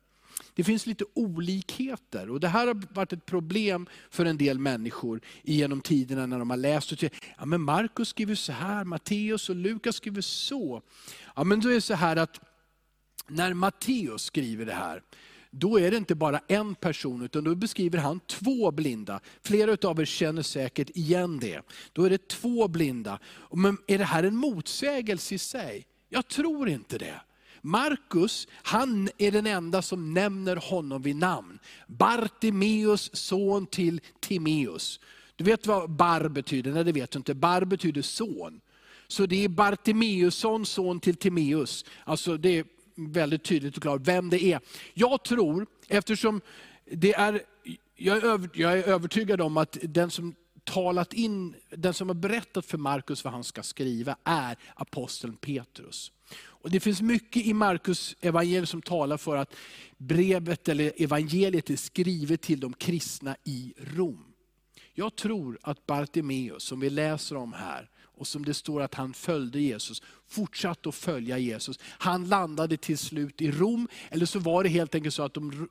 Det 0.54 0.64
finns 0.64 0.86
lite 0.86 1.04
olikheter 1.14 2.30
och 2.30 2.40
det 2.40 2.48
här 2.48 2.66
har 2.66 2.94
varit 2.94 3.12
ett 3.12 3.26
problem 3.26 3.86
för 4.10 4.24
en 4.24 4.38
del 4.38 4.58
människor 4.58 5.20
genom 5.42 5.80
tiderna 5.80 6.26
när 6.26 6.38
de 6.38 6.50
har 6.50 6.56
läst. 6.56 6.92
Och 6.92 7.02
ja, 7.38 7.44
men 7.44 7.60
Markus 7.60 8.08
skriver 8.08 8.34
så 8.34 8.52
här, 8.52 8.84
Matteus 8.84 9.48
och 9.48 9.56
Lukas 9.56 9.96
skriver 9.96 10.20
så. 10.20 10.82
Ja, 11.36 11.44
men 11.44 11.60
då 11.60 11.68
är 11.68 11.74
det 11.74 11.80
så 11.80 11.94
här 11.94 12.16
att 12.16 12.40
när 13.28 13.54
Matteus 13.54 14.22
skriver 14.22 14.66
det 14.66 14.74
här, 14.74 15.02
då 15.50 15.80
är 15.80 15.90
det 15.90 15.96
inte 15.96 16.14
bara 16.14 16.40
en 16.48 16.74
person, 16.74 17.22
utan 17.22 17.44
då 17.44 17.54
beskriver 17.54 17.98
han 17.98 18.20
två 18.20 18.70
blinda. 18.70 19.20
Flera 19.42 19.88
av 19.88 20.00
er 20.00 20.04
känner 20.04 20.42
säkert 20.42 20.90
igen 20.90 21.38
det. 21.38 21.62
Då 21.92 22.04
är 22.04 22.10
det 22.10 22.28
två 22.28 22.68
blinda. 22.68 23.18
Men 23.52 23.78
är 23.86 23.98
det 23.98 24.04
här 24.04 24.22
en 24.22 24.36
motsägelse 24.36 25.34
i 25.34 25.38
sig? 25.38 25.86
Jag 26.08 26.28
tror 26.28 26.68
inte 26.68 26.98
det. 26.98 27.20
Markus, 27.64 28.48
han 28.52 29.08
är 29.18 29.30
den 29.30 29.46
enda 29.46 29.82
som 29.82 30.14
nämner 30.14 30.56
honom 30.56 31.02
vid 31.02 31.16
namn. 31.16 31.58
Bartimeus 31.86 33.10
son 33.16 33.66
till 33.66 34.00
Timeus. 34.20 35.00
Du 35.36 35.44
vet 35.44 35.66
vad 35.66 35.90
bar 35.90 36.28
betyder? 36.28 36.72
Nej 36.72 36.84
det 36.84 36.92
vet 36.92 37.10
du 37.10 37.16
inte. 37.16 37.34
Bar 37.34 37.64
betyder 37.64 38.02
son. 38.02 38.60
Så 39.08 39.26
det 39.26 39.44
är 39.44 39.48
Bartimeusson, 39.48 40.66
son 40.66 41.00
till 41.00 41.16
Timeus. 41.16 41.84
Alltså 42.04 42.36
det 42.36 42.58
är 42.58 42.64
väldigt 42.94 43.44
tydligt 43.44 43.76
och 43.76 43.82
klart 43.82 44.00
vem 44.04 44.30
det 44.30 44.44
är. 44.44 44.60
Jag 44.94 45.22
tror, 45.22 45.66
eftersom 45.88 46.40
det 46.90 47.14
är, 47.14 47.42
jag 47.96 48.16
är, 48.16 48.24
över, 48.24 48.50
jag 48.54 48.78
är 48.78 48.82
övertygad 48.82 49.40
om 49.40 49.56
att 49.56 49.78
den 49.82 50.10
som 50.10 50.34
talat 50.64 51.12
in, 51.12 51.54
den 51.70 51.94
som 51.94 52.08
har 52.08 52.14
berättat 52.14 52.66
för 52.66 52.78
Markus 52.78 53.24
vad 53.24 53.32
han 53.32 53.44
ska 53.44 53.62
skriva 53.62 54.16
är 54.24 54.56
aposteln 54.74 55.36
Petrus. 55.36 56.12
Och 56.64 56.70
det 56.70 56.80
finns 56.80 57.02
mycket 57.02 57.46
i 57.46 57.54
Markus 57.54 58.16
evangelium 58.20 58.66
som 58.66 58.82
talar 58.82 59.16
för 59.16 59.36
att 59.36 59.54
brevet 59.96 60.68
eller 60.68 60.92
evangeliet 60.96 61.70
är 61.70 61.76
skrivet 61.76 62.42
till 62.42 62.60
de 62.60 62.72
kristna 62.72 63.36
i 63.44 63.74
Rom. 63.76 64.24
Jag 64.94 65.16
tror 65.16 65.58
att 65.62 65.86
Bartimeus, 65.86 66.62
som 66.62 66.80
vi 66.80 66.90
läser 66.90 67.36
om 67.36 67.52
här, 67.52 67.90
och 68.16 68.26
som 68.26 68.44
det 68.44 68.54
står 68.54 68.82
att 68.82 68.94
han 68.94 69.14
följde 69.14 69.60
Jesus, 69.60 70.02
fortsatte 70.28 70.88
att 70.88 70.94
följa 70.94 71.38
Jesus. 71.38 71.78
Han 71.82 72.28
landade 72.28 72.76
till 72.76 72.98
slut 72.98 73.40
i 73.40 73.50
Rom, 73.50 73.88
eller 74.10 74.26
så 74.26 74.38
var 74.38 74.62
det 74.62 74.68
helt 74.68 74.94
enkelt 74.94 75.14
så 75.14 75.22
att 75.22 75.34
de 75.34 75.68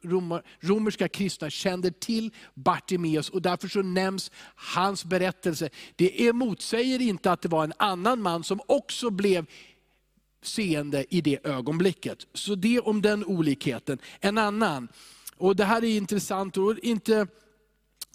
romerska 0.62 1.08
kristna 1.08 1.50
kände 1.50 1.92
till 1.92 2.32
Bartimeus 2.54 3.30
och 3.30 3.42
därför 3.42 3.68
så 3.68 3.82
nämns 3.82 4.32
hans 4.56 5.06
berättelse. 5.06 5.70
Det 5.96 6.34
motsäger 6.34 7.02
inte 7.02 7.32
att 7.32 7.42
det 7.42 7.50
var 7.50 7.64
en 7.64 7.74
annan 7.78 8.22
man 8.22 8.44
som 8.44 8.62
också 8.68 9.10
blev 9.10 9.46
seende 10.44 11.06
i 11.10 11.22
det 11.22 11.48
ögonblicket. 11.48 12.28
Så 12.34 12.56
det 12.56 12.80
om 12.80 13.02
den 13.02 13.26
olikheten. 13.26 13.98
En 14.20 14.38
annan, 14.38 14.88
och 15.38 15.56
det 15.56 15.66
här 15.66 15.84
är 15.84 15.98
intressant, 15.98 16.58
och 16.58 16.80
inte 16.80 17.28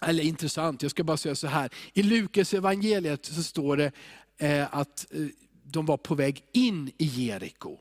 eller 0.02 0.25
intressant, 0.25 0.82
jag 0.82 0.90
ska 0.90 1.04
bara 1.04 1.16
säga 1.16 1.35
så 1.35 1.47
här. 1.47 1.70
I 1.92 2.02
Lukas 2.02 2.54
evangeliet 2.54 3.25
så 3.25 3.42
står 3.42 3.76
det 3.76 3.92
eh, 4.38 4.75
att 4.75 5.06
eh, 5.11 5.26
de 5.64 5.87
var 5.87 5.97
på 5.97 6.14
väg 6.14 6.44
in 6.52 6.90
i 6.99 7.04
Jeriko 7.04 7.78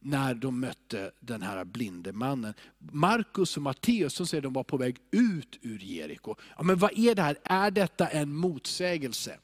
när 0.00 0.34
de 0.34 0.60
mötte 0.60 1.10
den 1.20 1.42
här 1.42 1.64
blinde 1.64 2.12
mannen. 2.12 2.54
Markus 2.78 3.56
och 3.56 3.62
Matteus 3.62 4.14
säger 4.14 4.36
att 4.36 4.42
de 4.42 4.52
var 4.52 4.64
på 4.64 4.76
väg 4.76 4.96
ut 5.10 5.58
ur 5.62 5.78
Jeriko. 5.78 6.34
Ja, 6.56 6.62
men 6.62 6.78
vad 6.78 6.98
är 6.98 7.14
det 7.14 7.22
här? 7.22 7.36
Är 7.44 7.70
detta 7.70 8.08
en 8.08 8.34
motsägelse? 8.34 9.38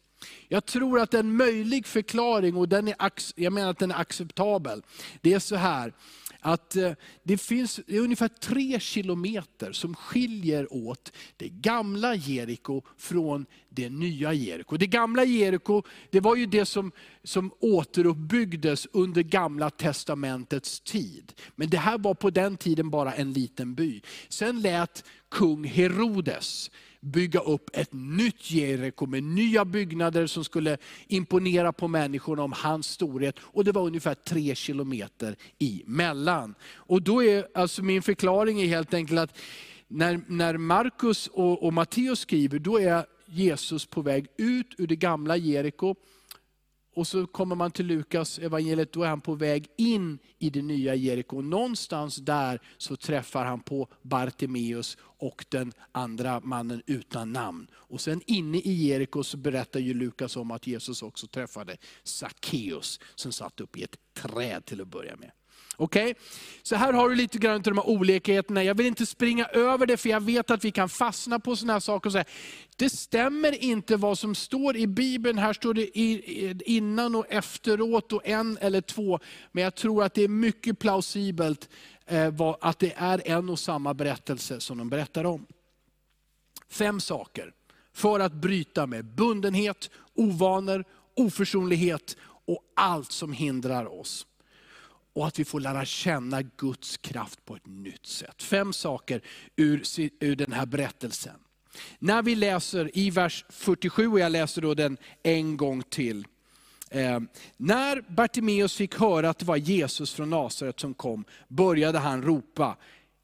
Jag 0.48 0.66
tror 0.66 1.00
att 1.00 1.14
en 1.14 1.36
möjlig 1.36 1.86
förklaring, 1.86 2.56
och 2.56 2.68
den 2.68 2.88
är, 2.88 2.96
jag 3.34 3.52
menar 3.52 3.70
att 3.70 3.78
den 3.78 3.90
är 3.90 4.00
acceptabel, 4.00 4.82
det 5.20 5.32
är 5.32 5.38
så 5.38 5.56
här, 5.56 5.92
att 6.40 6.76
eh, 6.76 6.92
det 7.22 7.38
finns 7.38 7.80
det 7.86 7.96
är 7.96 8.00
ungefär 8.00 8.28
tre 8.28 8.80
kilometer 8.80 9.72
som 9.72 9.94
skiljer 9.94 10.74
åt 10.74 11.12
det 11.36 11.48
gamla 11.48 12.14
Jeriko 12.14 12.82
från 12.96 13.46
det 13.68 13.90
nya 13.90 14.32
Jeriko. 14.32 14.76
Det 14.76 14.86
gamla 14.86 15.24
Jeriko, 15.24 15.82
det 16.10 16.20
var 16.20 16.36
ju 16.36 16.46
det 16.46 16.66
som, 16.66 16.92
som 17.24 17.52
återuppbyggdes 17.60 18.86
under 18.92 19.22
gamla 19.22 19.70
testamentets 19.70 20.80
tid. 20.80 21.32
Men 21.56 21.70
det 21.70 21.78
här 21.78 21.98
var 21.98 22.14
på 22.14 22.30
den 22.30 22.56
tiden 22.56 22.90
bara 22.90 23.12
en 23.12 23.32
liten 23.32 23.74
by. 23.74 24.02
Sen 24.28 24.60
lät 24.60 25.04
kung 25.28 25.64
Herodes 25.64 26.70
bygga 27.00 27.40
upp 27.40 27.70
ett 27.72 27.92
nytt 27.92 28.50
Jeriko 28.50 29.06
med 29.06 29.22
nya 29.22 29.64
byggnader 29.64 30.26
som 30.26 30.44
skulle 30.44 30.78
imponera 31.08 31.72
på 31.72 31.88
människorna 31.88 32.42
om 32.42 32.52
hans 32.52 32.86
storhet. 32.86 33.36
Och 33.40 33.64
det 33.64 33.72
var 33.72 33.82
ungefär 33.82 34.14
tre 34.14 34.54
kilometer 34.54 35.36
emellan. 35.58 36.54
Och 36.74 37.02
då 37.02 37.24
är, 37.24 37.46
alltså 37.54 37.82
min 37.82 38.02
förklaring 38.02 38.62
är 38.62 38.66
helt 38.66 38.94
enkelt 38.94 39.20
att 39.20 39.38
när, 39.88 40.20
när 40.26 40.56
Markus 40.56 41.26
och, 41.26 41.62
och 41.62 41.72
Matteus 41.72 42.20
skriver, 42.20 42.58
då 42.58 42.80
är 42.80 43.04
Jesus 43.26 43.86
på 43.86 44.02
väg 44.02 44.26
ut 44.36 44.74
ur 44.78 44.86
det 44.86 44.96
gamla 44.96 45.36
Jeriko 45.36 45.94
och 46.94 47.06
så 47.06 47.26
kommer 47.26 47.56
man 47.56 47.70
till 47.70 47.86
Lukas 47.86 48.38
evangeliet, 48.38 48.92
då 48.92 49.02
är 49.02 49.08
han 49.08 49.20
på 49.20 49.34
väg 49.34 49.66
in 49.76 50.18
i 50.38 50.50
det 50.50 50.62
nya 50.62 50.94
Jeriko. 50.94 51.40
Någonstans 51.40 52.16
där 52.16 52.60
så 52.78 52.96
träffar 52.96 53.44
han 53.44 53.60
på 53.60 53.88
Bartimeus 54.02 54.96
och 55.00 55.44
den 55.48 55.72
andra 55.92 56.40
mannen 56.40 56.82
utan 56.86 57.32
namn. 57.32 57.66
Och 57.72 58.00
sen 58.00 58.22
inne 58.26 58.58
i 58.58 58.72
Jeriko 58.72 59.22
så 59.22 59.36
berättar 59.36 59.80
ju 59.80 59.94
Lukas 59.94 60.36
om 60.36 60.50
att 60.50 60.66
Jesus 60.66 61.02
också 61.02 61.26
träffade 61.26 61.76
Sackeus 62.04 63.00
som 63.14 63.32
satt 63.32 63.60
upp 63.60 63.76
i 63.76 63.82
ett 63.82 63.96
träd 64.14 64.64
till 64.64 64.80
att 64.80 64.88
börja 64.88 65.16
med. 65.16 65.30
Okej? 65.76 66.10
Okay? 66.10 66.14
Så 66.62 66.76
här 66.76 66.92
har 66.92 67.08
du 67.08 67.14
lite 67.14 67.38
grann 67.38 67.54
av 67.54 67.62
de 67.62 67.78
här 67.78 67.88
olikheterna. 67.88 68.64
Jag 68.64 68.74
vill 68.74 68.86
inte 68.86 69.06
springa 69.06 69.46
över 69.46 69.86
det, 69.86 69.96
för 69.96 70.08
jag 70.08 70.20
vet 70.20 70.50
att 70.50 70.64
vi 70.64 70.70
kan 70.70 70.88
fastna 70.88 71.40
på 71.40 71.56
sådana 71.56 71.72
här 71.72 71.80
saker 71.80 72.08
och 72.08 72.12
säga, 72.12 72.24
det 72.76 72.90
stämmer 72.90 73.64
inte 73.64 73.96
vad 73.96 74.18
som 74.18 74.34
står 74.34 74.76
i 74.76 74.86
Bibeln. 74.86 75.38
Här 75.38 75.52
står 75.52 75.74
det 75.74 75.98
innan 76.70 77.14
och 77.14 77.26
efteråt 77.28 78.12
och 78.12 78.26
en 78.26 78.58
eller 78.60 78.80
två. 78.80 79.18
Men 79.52 79.64
jag 79.64 79.74
tror 79.74 80.04
att 80.04 80.14
det 80.14 80.22
är 80.22 80.28
mycket 80.28 80.78
plausibelt 80.78 81.68
eh, 82.06 82.32
att 82.60 82.78
det 82.78 82.92
är 82.96 83.22
en 83.24 83.48
och 83.48 83.58
samma 83.58 83.94
berättelse 83.94 84.60
som 84.60 84.78
de 84.78 84.88
berättar 84.88 85.24
om. 85.24 85.46
Fem 86.68 87.00
saker 87.00 87.52
för 87.94 88.20
att 88.20 88.32
bryta 88.32 88.86
med 88.86 89.04
bundenhet, 89.04 89.90
ovanor, 90.14 90.84
oförsonlighet 91.16 92.16
och 92.44 92.62
allt 92.76 93.12
som 93.12 93.32
hindrar 93.32 94.00
oss 94.00 94.26
och 95.12 95.26
att 95.26 95.38
vi 95.38 95.44
får 95.44 95.60
lära 95.60 95.84
känna 95.84 96.42
Guds 96.42 96.96
kraft 96.96 97.44
på 97.44 97.56
ett 97.56 97.66
nytt 97.66 98.06
sätt. 98.06 98.42
Fem 98.42 98.72
saker 98.72 99.20
ur, 99.56 99.82
ur 100.20 100.36
den 100.36 100.52
här 100.52 100.66
berättelsen. 100.66 101.34
När 101.98 102.22
vi 102.22 102.34
läser 102.34 102.98
i 102.98 103.10
vers 103.10 103.44
47, 103.48 104.08
och 104.08 104.20
jag 104.20 104.32
läser 104.32 104.62
då 104.62 104.74
den 104.74 104.96
en 105.22 105.56
gång 105.56 105.82
till. 105.82 106.26
Eh, 106.90 107.20
när 107.56 108.04
Bartimeus 108.08 108.76
fick 108.76 108.94
höra 108.94 109.30
att 109.30 109.38
det 109.38 109.46
var 109.46 109.56
Jesus 109.56 110.14
från 110.14 110.30
Nasaret 110.30 110.80
som 110.80 110.94
kom, 110.94 111.24
började 111.48 111.98
han 111.98 112.22
ropa, 112.22 112.76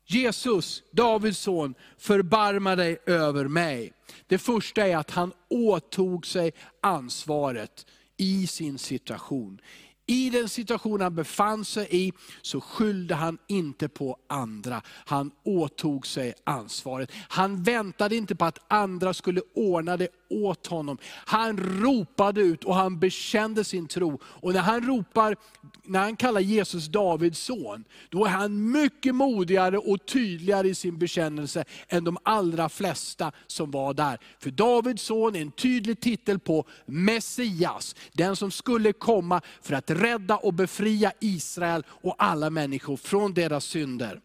Jesus, 0.07 0.83
Davids 0.93 1.39
son, 1.39 1.75
förbarma 1.99 2.77
dig 2.77 2.99
över 3.07 3.49
mig. 3.49 3.93
Det 4.27 4.39
första 4.39 4.87
är 4.87 4.97
att 4.97 5.11
han 5.11 5.33
åtog 5.49 6.27
sig 6.27 6.53
ansvaret 6.81 7.87
i 8.17 8.47
sin 8.47 8.79
situation. 8.79 9.61
I 10.07 10.31
den 10.31 10.49
situation 10.49 11.01
han 11.01 11.15
befann 11.15 11.65
sig 11.65 11.89
i 11.91 12.13
så 12.43 12.61
skyllde 12.61 13.15
han 13.15 13.39
inte 13.47 13.89
på 13.89 14.17
andra. 14.29 14.83
Han 14.87 15.31
åtog 15.45 16.07
sig 16.07 16.35
ansvaret. 16.45 17.13
Han 17.29 17.63
väntade 17.63 18.17
inte 18.17 18.35
på 18.35 18.45
att 18.45 18.59
andra 18.69 19.15
skulle 19.15 19.41
ordna 19.55 19.97
det 19.97 20.09
åt 20.29 20.67
honom. 20.67 20.99
Han 21.05 21.57
ropade 21.83 22.41
ut 22.41 22.65
och 22.65 22.75
han 22.75 22.99
bekände 22.99 23.65
sin 23.65 23.89
tro. 23.89 24.21
Och 24.25 24.53
när 24.53 24.61
han 24.61 24.87
ropar, 24.87 25.37
när 25.83 26.01
han 26.01 26.17
kallar 26.17 26.41
Jesus 26.41 26.87
Davids 26.87 27.39
son, 27.39 27.85
då 28.09 28.25
är 28.25 28.31
han 28.31 28.71
mycket 28.71 29.15
modigare 29.15 29.79
och 29.79 30.07
tydligare 30.07 30.69
i 30.69 30.75
sin 30.75 30.99
bekännelse 30.99 31.65
än 31.89 32.05
de 32.05 32.19
allra 32.23 32.69
flesta 32.69 33.33
som 33.47 33.71
var 33.71 33.95
där. 33.95 34.19
För 34.39 34.51
Davids 34.51 35.03
son 35.03 35.37
är 35.37 35.41
en 35.41 35.51
tydlig 35.51 36.01
titel 36.01 36.39
på 36.39 36.65
Messias, 36.87 37.95
den 38.13 38.37
som 38.37 38.51
skulle 38.51 38.93
komma 38.93 39.41
för 39.63 39.75
att 39.75 39.91
rädda 39.91 40.37
och 40.37 40.55
befria 40.55 41.13
Israel 41.21 41.85
och 41.89 42.15
alla 42.19 42.51
människor 42.51 42.97
från 42.97 43.35
deras 43.35 43.65
synder. 43.65 44.21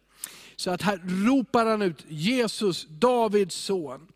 Så 0.55 0.71
att 0.71 0.81
här 0.81 1.01
ropar 1.25 1.65
han 1.65 1.81
ut 1.81 2.05
Jesus, 2.07 2.87
Davids 2.89 3.55
son. 3.55 4.07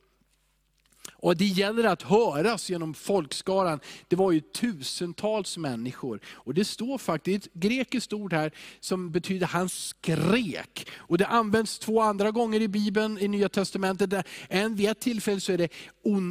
Och 1.25 1.38
det 1.38 1.45
gäller 1.45 1.83
att 1.83 2.01
höras 2.01 2.69
genom 2.69 2.93
folkskaran. 2.93 3.79
Det 4.07 4.15
var 4.15 4.31
ju 4.31 4.39
tusentals 4.39 5.57
människor. 5.57 6.19
Och 6.27 6.53
det 6.53 6.65
står 6.65 6.97
faktiskt 6.97 7.45
ett 7.45 7.53
grekiskt 7.53 8.13
ord 8.13 8.33
här 8.33 8.51
som 8.79 9.11
betyder 9.11 9.47
han 9.47 9.69
skrek. 9.69 10.88
Och 10.95 11.17
det 11.17 11.27
används 11.27 11.79
två 11.79 12.01
andra 12.01 12.31
gånger 12.31 12.61
i 12.61 12.67
Bibeln, 12.67 13.17
i 13.19 13.27
Nya 13.27 13.49
Testamentet. 13.49 14.25
En 14.49 14.75
vid 14.75 14.89
ett 14.89 14.99
tillfälle 14.99 15.39
så 15.39 15.51
är 15.51 15.57
det 15.57 15.69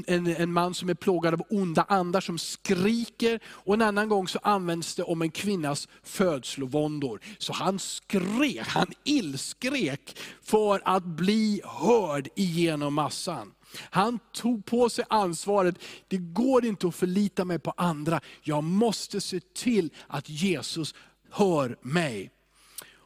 en, 0.07 0.27
en 0.27 0.53
man 0.53 0.75
som 0.75 0.89
är 0.89 0.95
plågad 0.95 1.35
av 1.35 1.43
onda 1.51 1.87
andar 1.89 2.21
som 2.21 2.39
skriker. 2.39 3.41
Och 3.47 3.75
en 3.75 3.83
annan 3.83 4.09
gång 4.09 4.29
så 4.29 4.39
används 4.43 4.95
det 4.95 5.03
om 5.03 5.23
en 5.23 5.31
kvinnas 5.31 5.89
födslovåndor. 6.03 7.21
Så 7.39 7.53
han 7.53 7.79
skrek, 7.79 8.67
han 8.67 8.93
illskrek 9.05 10.19
för 10.43 10.83
att 10.85 11.05
bli 11.05 11.61
hörd 11.65 12.29
igenom 12.37 12.95
massan. 12.95 13.53
Han 13.81 14.19
tog 14.33 14.65
på 14.65 14.89
sig 14.89 15.05
ansvaret. 15.09 15.79
Det 16.09 16.19
går 16.19 16.65
inte 16.65 16.89
att 16.89 16.95
förlita 16.95 17.45
mig 17.45 17.59
på 17.59 17.75
andra. 17.77 18.21
Jag 18.43 18.65
måste 18.65 19.21
se 19.21 19.41
till 19.41 19.91
att 20.07 20.29
Jesus 20.29 20.95
hör 21.31 21.79
mig. 21.83 22.31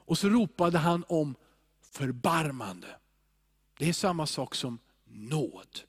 Och 0.08 0.18
så 0.18 0.28
ropade 0.28 0.78
han 0.78 1.04
om 1.08 1.34
förbarmande. 1.92 2.86
Det 3.78 3.88
är 3.88 3.92
samma 3.92 4.26
sak 4.26 4.54
som 4.54 4.78
nåd. 5.06 5.80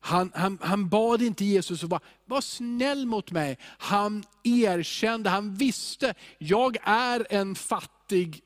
Han, 0.00 0.32
han, 0.34 0.58
han 0.62 0.88
bad 0.88 1.22
inte 1.22 1.44
Jesus 1.44 1.84
att 1.84 1.90
vara 1.90 2.00
var 2.24 2.40
snäll 2.40 3.06
mot 3.06 3.30
mig. 3.30 3.58
Han 3.78 4.24
erkände, 4.44 5.30
han 5.30 5.54
visste, 5.54 6.14
jag 6.38 6.76
är 6.82 7.26
en 7.30 7.54
fattig, 7.54 8.40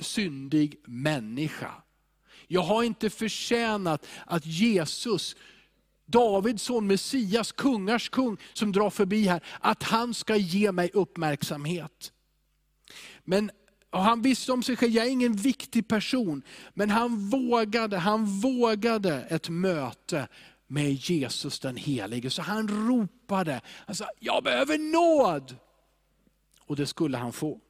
syndig 0.00 0.80
människa. 0.86 1.72
Jag 2.48 2.62
har 2.62 2.82
inte 2.82 3.10
förtjänat 3.10 4.06
att 4.26 4.46
Jesus, 4.46 5.36
Davids 6.06 6.62
son, 6.62 6.86
Messias, 6.86 7.52
kungars 7.52 8.08
kung, 8.08 8.36
som 8.52 8.72
drar 8.72 8.90
förbi 8.90 9.26
här, 9.26 9.44
att 9.60 9.82
han 9.82 10.14
ska 10.14 10.36
ge 10.36 10.72
mig 10.72 10.90
uppmärksamhet. 10.92 12.12
Men 13.24 13.50
han 13.90 14.22
visste 14.22 14.52
om 14.52 14.62
sig 14.62 14.76
själv, 14.76 14.92
jag 14.92 15.06
är 15.06 15.10
ingen 15.10 15.32
viktig 15.32 15.88
person. 15.88 16.42
Men 16.74 16.90
han 16.90 17.30
vågade, 17.30 17.98
han 17.98 18.24
vågade 18.40 19.14
ett 19.14 19.48
möte 19.48 20.28
med 20.66 20.92
Jesus 20.92 21.60
den 21.60 21.76
helige. 21.76 22.30
Så 22.30 22.42
han 22.42 22.88
ropade, 22.88 23.60
han 23.66 23.96
sa, 23.96 24.06
jag 24.18 24.44
behöver 24.44 24.78
nåd. 24.78 25.56
Och 26.60 26.76
det 26.76 26.86
skulle 26.86 27.16
han 27.16 27.32
få. 27.32 27.60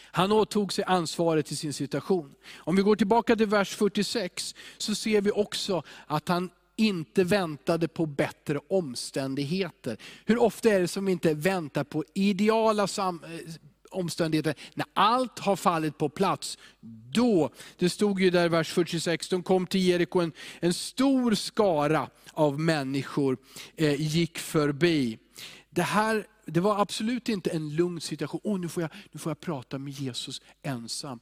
Han 0.00 0.32
åtog 0.32 0.72
sig 0.72 0.84
ansvaret 0.84 1.52
i 1.52 1.56
sin 1.56 1.72
situation. 1.72 2.34
Om 2.56 2.76
vi 2.76 2.82
går 2.82 2.96
tillbaka 2.96 3.36
till 3.36 3.46
vers 3.46 3.76
46 3.76 4.54
så 4.78 4.94
ser 4.94 5.20
vi 5.20 5.30
också 5.30 5.82
att 6.06 6.28
han 6.28 6.50
inte 6.76 7.24
väntade 7.24 7.88
på 7.88 8.06
bättre 8.06 8.60
omständigheter. 8.68 9.96
Hur 10.24 10.38
ofta 10.38 10.70
är 10.70 10.80
det 10.80 10.88
som 10.88 11.04
vi 11.04 11.12
inte 11.12 11.34
väntar 11.34 11.84
på 11.84 12.04
ideala 12.14 12.86
sam 12.86 13.24
eh, 13.24 13.54
omständigheter, 13.90 14.54
när 14.74 14.86
allt 14.94 15.38
har 15.38 15.56
fallit 15.56 15.98
på 15.98 16.08
plats, 16.08 16.58
då, 17.10 17.50
det 17.76 17.90
stod 17.90 18.20
ju 18.20 18.30
där 18.30 18.44
i 18.44 18.48
vers 18.48 18.72
46, 18.72 19.28
de 19.28 19.42
kom 19.42 19.66
till 19.66 19.80
Jeriko, 19.80 20.20
en, 20.20 20.32
en 20.60 20.74
stor 20.74 21.34
skara 21.34 22.08
av 22.32 22.60
människor 22.60 23.36
eh, 23.76 24.00
gick 24.00 24.38
förbi. 24.38 25.18
Det 25.70 25.82
här 25.82 26.26
det 26.52 26.60
var 26.60 26.80
absolut 26.80 27.28
inte 27.28 27.50
en 27.50 27.76
lugn 27.76 28.00
situation. 28.00 28.40
Oh, 28.44 28.60
nu, 28.60 28.68
får 28.68 28.82
jag, 28.82 28.90
nu 29.12 29.18
får 29.18 29.30
jag 29.30 29.40
prata 29.40 29.78
med 29.78 29.92
Jesus 29.92 30.42
ensam 30.62 31.20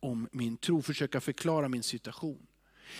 om 0.00 0.28
min 0.32 0.56
tro, 0.56 0.82
försöka 0.82 1.20
förklara 1.20 1.68
min 1.68 1.82
situation. 1.82 2.46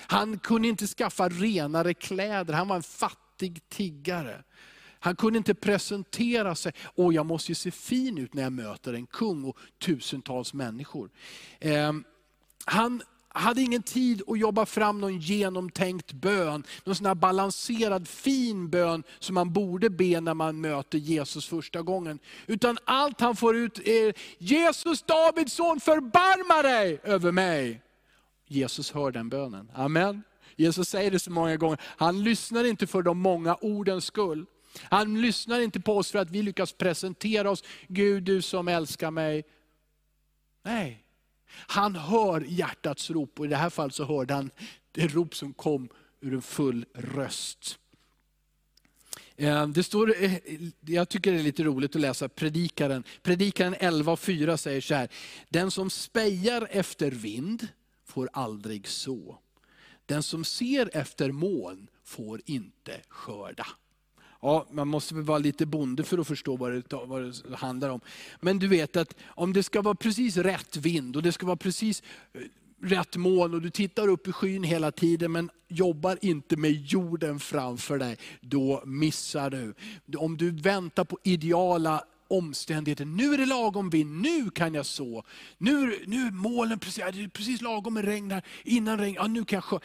Han 0.07 0.38
kunde 0.38 0.68
inte 0.68 0.87
skaffa 0.87 1.29
renare 1.29 1.94
kläder, 1.94 2.55
han 2.55 2.68
var 2.68 2.77
en 2.77 2.83
fattig 2.83 3.68
tiggare. 3.68 4.44
Han 5.01 5.16
kunde 5.16 5.38
inte 5.38 5.55
presentera 5.55 6.55
sig, 6.55 6.73
åh 6.94 7.14
jag 7.14 7.27
måste 7.27 7.51
ju 7.51 7.55
se 7.55 7.71
fin 7.71 8.18
ut 8.18 8.35
när 8.35 8.42
jag 8.42 8.53
möter 8.53 8.94
en 8.94 9.07
kung 9.07 9.44
och 9.44 9.59
tusentals 9.79 10.55
människor. 10.55 11.11
Eh, 11.61 11.92
han 12.64 13.03
hade 13.29 13.62
ingen 13.62 13.83
tid 13.83 14.23
att 14.27 14.38
jobba 14.38 14.67
fram 14.67 15.01
någon 15.01 15.19
genomtänkt 15.19 16.12
bön, 16.12 16.64
någon 16.85 16.95
sån 16.95 17.07
här 17.07 17.14
balanserad 17.14 18.09
fin 18.09 18.71
bön 18.71 19.03
som 19.19 19.35
man 19.35 19.53
borde 19.53 19.91
be 19.91 20.21
när 20.21 20.35
man 20.35 20.61
möter 20.61 20.99
Jesus 20.99 21.47
första 21.47 21.83
gången. 21.83 22.19
Utan 22.47 22.79
allt 22.85 23.21
han 23.21 23.37
får 23.37 23.57
ut 23.57 23.79
är, 23.79 24.14
Jesus 24.38 25.03
Davids 25.03 25.53
son 25.53 25.81
förbarma 25.81 26.62
dig 26.62 27.01
över 27.05 27.33
mig. 27.33 27.83
Jesus 28.47 28.93
hör 28.93 29.11
den 29.11 29.29
bönen. 29.29 29.71
Amen. 29.75 30.23
Jesus 30.57 30.88
säger 30.88 31.11
det 31.11 31.19
så 31.19 31.31
många 31.31 31.57
gånger, 31.57 31.79
han 31.83 32.23
lyssnar 32.23 32.64
inte 32.64 32.87
för 32.87 33.03
de 33.03 33.19
många 33.19 33.55
ordens 33.55 34.05
skull. 34.05 34.47
Han 34.83 35.21
lyssnar 35.21 35.61
inte 35.61 35.81
på 35.81 35.97
oss 35.97 36.11
för 36.11 36.19
att 36.19 36.31
vi 36.31 36.43
lyckas 36.43 36.73
presentera 36.73 37.51
oss, 37.51 37.64
Gud 37.88 38.23
du 38.23 38.43
som 38.43 38.69
älskar 38.69 39.11
mig. 39.11 39.45
Nej, 40.62 41.05
han 41.50 41.96
hör 41.96 42.40
hjärtats 42.40 43.11
rop 43.11 43.40
och 43.40 43.46
i 43.46 43.48
det 43.48 43.56
här 43.56 43.70
fallet 43.70 43.94
så 43.94 44.04
hörde 44.04 44.34
han 44.34 44.50
det 44.92 45.06
rop 45.06 45.34
som 45.34 45.52
kom 45.52 45.88
ur 46.20 46.34
en 46.34 46.42
full 46.42 46.84
röst. 46.94 47.78
Ehm, 49.37 49.72
det 49.72 49.82
står, 49.82 50.24
eh, 50.24 50.32
jag 50.80 51.08
tycker 51.08 51.32
det 51.32 51.38
är 51.38 51.42
lite 51.42 51.62
roligt 51.62 51.94
att 51.94 52.00
läsa 52.00 52.28
Predikaren. 52.28 53.04
Predikaren 53.22 53.74
11.4 53.74 54.56
säger 54.56 54.80
så 54.80 54.94
här, 54.94 55.08
den 55.48 55.70
som 55.70 55.90
spejar 55.90 56.68
efter 56.70 57.11
vind 57.11 57.68
får 58.04 58.28
aldrig 58.32 58.88
så. 58.88 59.38
Den 60.06 60.22
som 60.22 60.44
ser 60.44 60.90
efter 60.92 61.32
moln 61.32 61.88
får 62.04 62.40
inte 62.44 63.00
skörda. 63.08 63.66
Ja, 64.40 64.66
man 64.70 64.88
måste 64.88 65.14
väl 65.14 65.24
vara 65.24 65.38
lite 65.38 65.66
bonde 65.66 66.05
för 66.05 66.18
att 66.18 66.27
förstå 66.27 66.57
vad 66.57 66.72
det, 66.72 66.83
vad 66.92 67.22
det 67.22 67.57
handlar 67.57 67.88
om. 67.88 68.01
Men 68.40 68.59
du 68.59 68.68
vet 68.68 68.96
att 68.96 69.14
om 69.27 69.53
det 69.53 69.62
ska 69.62 69.83
vara 69.83 69.94
precis 69.94 70.37
rätt 70.37 70.77
vind 70.77 71.16
och 71.16 71.22
det 71.22 71.33
ska 71.33 71.46
vara 71.46 71.57
precis 71.57 72.03
eh, 72.33 72.40
rätt 72.83 73.16
mål 73.16 73.55
och 73.55 73.62
du 73.62 73.70
tittar 73.70 74.09
upp 74.09 74.29
i 74.29 74.33
skyn 74.33 74.62
hela 74.62 74.92
tiden 74.92 75.33
men 75.33 75.51
jobbar 75.68 76.18
inte 76.20 76.57
med 76.57 76.72
jorden 76.72 77.40
framför 77.40 77.98
dig, 77.98 78.18
då 78.40 78.83
missar 78.87 79.51
du. 79.51 79.74
Om 80.18 80.37
du 80.37 80.51
väntar 80.51 81.05
på 81.05 81.18
ideala 81.22 82.05
omständigheter. 82.29 83.05
Nu 83.05 83.35
är 83.35 83.38
det 83.38 83.46
lagom 83.46 83.90
vind, 83.90 84.20
nu 84.20 84.51
kan 84.51 84.74
jag 84.74 84.87
så. 84.87 85.24
Nu, 85.59 86.05
nu 86.07 86.27
är 86.27 86.31
målen 86.31 86.79
precis, 86.79 87.05
precis 87.33 87.61
lagom 87.61 87.94
med 87.94 88.05
regn 88.05 88.31
här, 88.31 88.42
innan 88.64 88.98
regn, 88.98 89.14
ja, 89.14 89.27
nu 89.27 89.44
kan 89.44 89.57
jag 89.57 89.64
sjö 89.64 89.79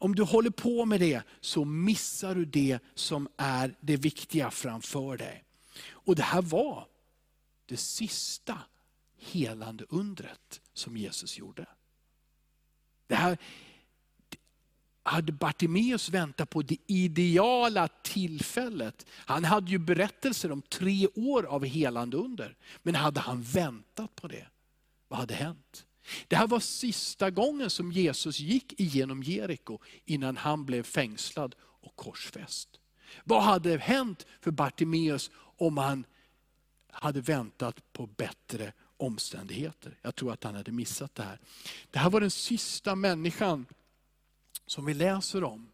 om 0.00 0.14
du 0.14 0.22
håller 0.22 0.50
på 0.50 0.84
med 0.84 1.00
det 1.00 1.22
så 1.40 1.64
missar 1.64 2.34
du 2.34 2.44
det 2.44 2.78
som 2.94 3.28
är 3.36 3.74
det 3.80 3.96
viktiga 3.96 4.50
framför 4.50 5.16
dig. 5.16 5.44
Och 5.88 6.16
det 6.16 6.22
här 6.22 6.42
var 6.42 6.86
det 7.66 7.76
sista 7.76 8.58
helande 9.18 9.84
undret 9.88 10.60
som 10.72 10.96
Jesus 10.96 11.38
gjorde. 11.38 11.66
Det 13.06 13.14
här 13.14 13.38
hade 15.02 15.32
Bartimeus 15.32 16.08
väntat 16.08 16.50
på 16.50 16.62
det 16.62 16.76
ideala 16.86 17.88
tillfället. 17.88 19.06
Han 19.10 19.44
hade 19.44 19.70
ju 19.70 19.78
berättelser 19.78 20.52
om 20.52 20.62
tre 20.62 21.08
år 21.14 21.44
av 21.44 21.64
helande 21.64 22.16
under. 22.16 22.56
Men 22.82 22.94
hade 22.94 23.20
han 23.20 23.42
väntat 23.42 24.16
på 24.16 24.28
det, 24.28 24.46
vad 25.08 25.18
hade 25.18 25.34
hänt? 25.34 25.86
Det 26.28 26.36
här 26.36 26.46
var 26.46 26.60
sista 26.60 27.30
gången 27.30 27.70
som 27.70 27.92
Jesus 27.92 28.40
gick 28.40 28.80
igenom 28.80 29.22
Jeriko 29.22 29.78
innan 30.04 30.36
han 30.36 30.64
blev 30.64 30.82
fängslad 30.82 31.54
och 31.60 31.96
korsfäst. 31.96 32.68
Vad 33.24 33.42
hade 33.42 33.78
hänt 33.78 34.26
för 34.40 34.50
Bartimeus 34.50 35.30
om 35.34 35.78
han 35.78 36.04
hade 36.90 37.20
väntat 37.20 37.92
på 37.92 38.06
bättre 38.06 38.72
omständigheter? 38.96 39.98
Jag 40.02 40.14
tror 40.14 40.32
att 40.32 40.44
han 40.44 40.54
hade 40.54 40.72
missat 40.72 41.14
det 41.14 41.22
här. 41.22 41.40
Det 41.90 41.98
här 41.98 42.10
var 42.10 42.20
den 42.20 42.30
sista 42.30 42.94
människan 42.94 43.66
som 44.66 44.84
vi 44.84 44.94
läser 44.94 45.44
om 45.44 45.70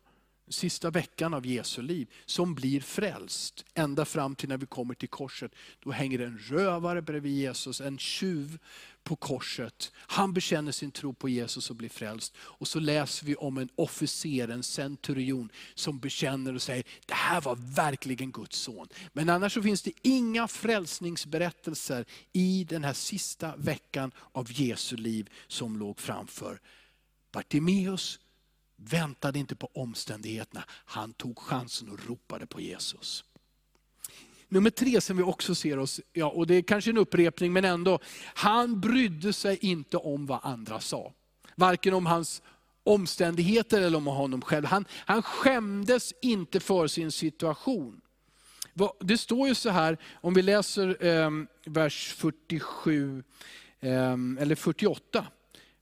sista 0.49 0.91
veckan 0.91 1.35
av 1.35 1.47
Jesu 1.47 1.83
liv, 1.83 2.11
som 2.27 2.55
blir 2.55 2.81
frälst. 2.81 3.65
Ända 3.75 4.05
fram 4.05 4.35
till 4.35 4.49
när 4.49 4.57
vi 4.57 4.67
kommer 4.67 4.95
till 4.95 5.09
korset. 5.09 5.53
Då 5.81 5.91
hänger 5.91 6.19
en 6.19 6.39
rövare 6.39 7.03
bredvid 7.03 7.33
Jesus, 7.33 7.81
en 7.81 7.99
tjuv 7.99 8.59
på 9.07 9.17
korset. 9.17 9.93
Han 9.97 10.33
bekänner 10.33 10.73
sin 10.73 10.91
tro 10.91 11.15
på 11.15 11.29
Jesus 11.29 11.71
och 11.71 11.77
blir 11.77 11.89
frälst. 11.89 12.35
Och 12.39 12.69
så 12.69 12.81
läser 12.81 13.27
vi 13.27 13.35
om 13.35 13.59
en 13.59 13.69
officer, 13.75 14.49
en 14.49 14.63
centurion, 14.63 15.51
som 15.75 15.99
bekänner 15.99 16.55
och 16.55 16.63
säger, 16.63 16.85
det 17.07 17.15
här 17.15 17.41
var 17.41 17.57
verkligen 17.57 18.33
Guds 18.33 18.59
son. 18.59 18.89
Men 19.13 19.29
annars 19.29 19.55
så 19.55 19.63
finns 19.63 19.83
det 19.83 19.93
inga 20.03 20.49
frälsningsberättelser 20.49 22.05
i 22.33 22.67
den 22.69 22.85
här 22.85 22.93
sista 22.93 23.57
veckan 23.57 24.13
av 24.33 24.53
Jesu 24.53 24.97
liv 24.97 25.31
som 25.47 25.77
låg 25.77 26.01
framför. 26.01 26.61
Bartimeus 27.33 28.19
väntade 28.77 29.39
inte 29.39 29.57
på 29.57 29.71
omständigheterna, 29.75 30.65
han 30.69 31.13
tog 31.13 31.39
chansen 31.39 31.91
och 31.91 32.07
ropade 32.07 32.47
på 32.47 32.61
Jesus. 32.61 33.25
Nummer 34.49 34.71
tre 34.71 35.01
som 35.01 35.17
vi 35.17 35.23
också 35.23 35.55
ser 35.55 35.79
oss, 35.79 36.01
ja, 36.13 36.27
och 36.27 36.47
det 36.47 36.55
är 36.55 36.63
kanske 36.63 36.91
en 36.91 36.99
upprepning 36.99 37.53
men 37.53 37.65
ändå, 37.65 37.99
han 38.35 38.81
brydde 38.81 39.33
sig 39.33 39.59
inte 39.61 39.97
om 39.97 40.27
vad 40.27 40.41
andra 40.43 40.81
sa. 40.81 41.13
Varken 41.55 41.95
om 41.95 42.07
hans 42.07 42.43
omständigheter 42.85 43.81
eller 43.81 43.99
om 43.99 44.07
honom 44.07 44.43
själv. 44.43 44.65
Han, 44.65 44.85
han 44.91 45.23
skämdes 45.23 46.13
inte 46.23 46.61
för 46.61 46.87
sin 46.87 47.13
situation. 47.13 48.01
Det 49.01 49.19
står 49.19 49.49
ju 49.49 49.55
så 49.55 49.71
här, 49.71 49.99
om 50.15 50.35
vi 50.35 50.43
läser 50.43 51.07
eh, 51.07 51.31
vers 51.67 52.15
47, 52.17 53.23
eh, 53.81 54.13
eller 54.39 54.55
48. 54.55 55.27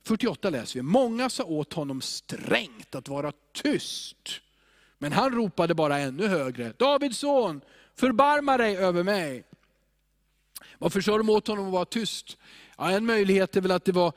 48 0.07 0.51
läser 0.51 0.75
vi, 0.75 0.83
många 0.83 1.31
sa 1.31 1.45
åt 1.45 1.73
honom 1.73 2.01
strängt 2.01 2.95
att 2.95 3.09
vara 3.09 3.33
tyst. 3.53 4.41
Men 4.99 5.13
han 5.13 5.31
ropade 5.35 5.75
bara 5.75 5.99
ännu 5.99 6.27
högre, 6.27 6.73
Davids 6.79 7.19
son, 7.19 7.61
förbarma 7.97 8.57
dig 8.57 8.77
över 8.77 9.03
mig. 9.03 9.45
Varför 10.79 11.01
sa 11.01 11.19
de 11.19 11.31
åt 11.31 11.47
honom 11.47 11.67
att 11.67 11.73
vara 11.73 11.85
tyst? 11.85 12.39
Ja, 12.79 12.91
en 12.91 13.07
möjlighet 13.07 13.57
är 13.57 13.61
väl 13.61 13.71
att 13.71 13.85
det 13.85 13.93
var, 13.93 14.13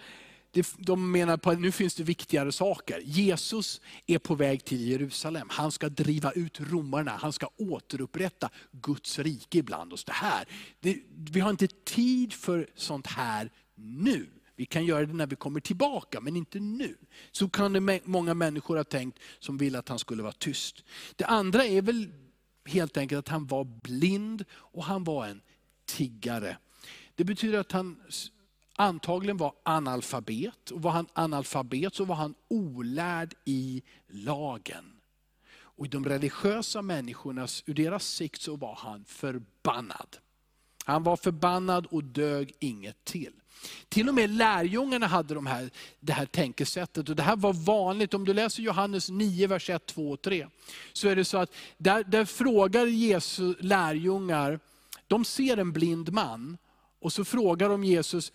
de 0.78 1.12
menar 1.12 1.38
på 1.38 1.50
att 1.50 1.60
nu 1.60 1.72
finns 1.72 1.96
det 1.96 2.04
viktigare 2.04 2.52
saker. 2.52 3.02
Jesus 3.04 3.82
är 4.06 4.20
på 4.20 4.36
väg 4.36 4.66
till 4.66 4.88
Jerusalem. 4.88 5.48
Han 5.52 5.72
ska 5.72 5.90
driva 5.90 6.32
ut 6.32 6.60
romarna, 6.60 7.12
han 7.12 7.34
ska 7.34 7.50
återupprätta 7.58 8.50
Guds 8.72 9.20
rike 9.20 9.58
ibland 9.58 9.94
oss. 9.94 10.04
Det 10.04 10.12
här, 10.12 10.48
det, 10.80 10.98
vi 11.32 11.40
har 11.40 11.50
inte 11.50 11.68
tid 11.68 12.34
för 12.34 12.68
sånt 12.76 13.08
här 13.08 13.52
nu. 13.76 14.28
Vi 14.56 14.66
kan 14.66 14.86
göra 14.86 15.06
det 15.06 15.14
när 15.14 15.28
vi 15.28 15.36
kommer 15.36 15.60
tillbaka, 15.60 16.22
men 16.22 16.36
inte 16.36 16.60
nu. 16.60 16.98
Så 17.32 17.50
kan 17.50 17.74
det 17.74 18.00
många 18.06 18.34
människor 18.34 18.78
ha 18.78 18.84
tänkt 18.84 19.20
som 19.40 19.58
vill 19.58 19.76
att 19.76 19.90
han 19.90 20.00
skulle 20.00 20.24
vara 20.24 20.34
tyst. 20.34 20.84
Det 21.16 21.26
andra 21.26 21.66
är 21.66 21.82
väl 21.82 22.08
helt 22.68 22.98
enkelt 22.98 23.20
att 23.20 23.32
han 23.32 23.48
var 23.48 23.64
blind 23.64 24.46
och 24.52 24.84
han 24.84 25.04
var 25.04 25.26
en 25.26 25.42
tiggare. 25.86 26.58
Det 27.16 27.24
betyder 27.24 27.60
att 27.60 27.72
han 27.72 28.02
antagligen 28.78 29.38
var 29.38 29.54
analfabet. 29.64 30.72
Och 30.72 30.82
var 30.82 30.92
han 30.92 31.08
analfabet 31.14 31.96
så 31.96 32.06
var 32.06 32.16
han 32.16 32.36
olärd 32.48 33.34
i 33.46 33.84
lagen. 34.08 34.94
Och 35.50 35.86
i 35.86 35.90
de 35.90 36.06
religiösa 36.06 36.82
människornas, 36.82 37.64
ur 37.66 37.74
deras 37.74 38.08
sikt 38.08 38.42
så 38.42 38.56
var 38.56 38.76
han 38.76 39.06
förbannad. 39.06 40.18
Han 40.88 41.04
var 41.04 41.18
förbannad 41.18 41.86
och 41.86 42.04
dög 42.04 42.54
inget 42.60 43.06
till. 43.06 43.34
Till 43.90 44.10
och 44.10 44.16
med 44.16 44.30
lärjungarna 44.30 45.08
hade 45.08 45.34
de 45.34 45.46
här, 45.46 45.70
det 46.00 46.14
här 46.14 46.26
tänkesättet. 46.26 47.10
Och 47.10 47.16
det 47.16 47.24
här 47.24 47.36
var 47.36 47.54
vanligt. 47.54 48.14
Om 48.14 48.26
du 48.26 48.34
läser 48.34 48.64
Johannes 48.64 49.10
9, 49.10 49.48
vers 49.48 49.70
1, 49.70 49.86
2 49.86 50.12
och 50.12 50.22
3. 50.22 50.48
Så 50.94 51.08
är 51.08 51.16
det 51.16 51.26
så 51.26 51.38
att 51.38 51.52
där, 51.78 52.04
där 52.04 52.26
frågar 52.26 52.86
Jesu 52.86 53.56
lärjungar, 53.60 54.60
de 55.08 55.26
ser 55.26 55.58
en 55.58 55.72
blind 55.72 56.14
man. 56.14 56.58
Och 57.00 57.14
så 57.14 57.26
frågar 57.26 57.70
de 57.70 57.84
Jesus, 57.84 58.32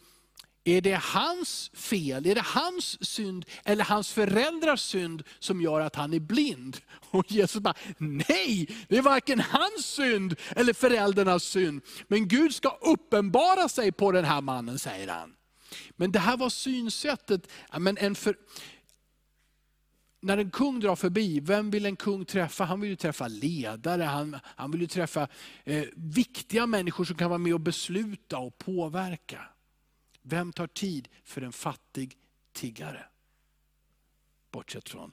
är 0.64 0.80
det 0.80 1.00
hans 1.02 1.70
fel, 1.74 2.26
är 2.26 2.34
det 2.34 2.44
hans 2.44 3.04
synd 3.04 3.44
eller 3.64 3.84
hans 3.84 4.12
föräldrars 4.12 4.80
synd 4.80 5.22
som 5.38 5.60
gör 5.60 5.80
att 5.80 5.96
han 5.96 6.12
är 6.12 6.20
blind? 6.20 6.76
Och 7.10 7.32
Jesus 7.32 7.62
bara, 7.62 7.74
nej, 7.98 8.68
det 8.88 8.96
är 8.96 9.02
varken 9.02 9.40
hans 9.40 9.86
synd 9.86 10.36
eller 10.56 10.72
föräldrarnas 10.72 11.44
synd. 11.44 11.82
Men 12.08 12.28
Gud 12.28 12.54
ska 12.54 12.68
uppenbara 12.68 13.68
sig 13.68 13.92
på 13.92 14.12
den 14.12 14.24
här 14.24 14.40
mannen, 14.40 14.78
säger 14.78 15.08
han. 15.08 15.34
Men 15.90 16.12
det 16.12 16.18
här 16.18 16.36
var 16.36 16.50
synsättet, 16.50 17.50
men 17.78 17.98
en 17.98 18.14
för, 18.14 18.36
när 20.20 20.38
en 20.38 20.50
kung 20.50 20.80
drar 20.80 20.96
förbi, 20.96 21.40
vem 21.40 21.70
vill 21.70 21.86
en 21.86 21.96
kung 21.96 22.24
träffa? 22.24 22.64
Han 22.64 22.80
vill 22.80 22.90
ju 22.90 22.96
träffa 22.96 23.28
ledare, 23.28 24.02
han, 24.02 24.38
han 24.44 24.70
vill 24.70 24.80
ju 24.80 24.86
träffa 24.86 25.28
eh, 25.64 25.84
viktiga 25.94 26.66
människor 26.66 27.04
som 27.04 27.16
kan 27.16 27.30
vara 27.30 27.38
med 27.38 27.54
och 27.54 27.60
besluta 27.60 28.38
och 28.38 28.58
påverka. 28.58 29.40
Vem 30.22 30.52
tar 30.52 30.66
tid 30.66 31.08
för 31.24 31.42
en 31.42 31.52
fattig 31.52 32.16
tiggare? 32.52 33.06
Bortsett 34.50 34.88
från 34.88 35.12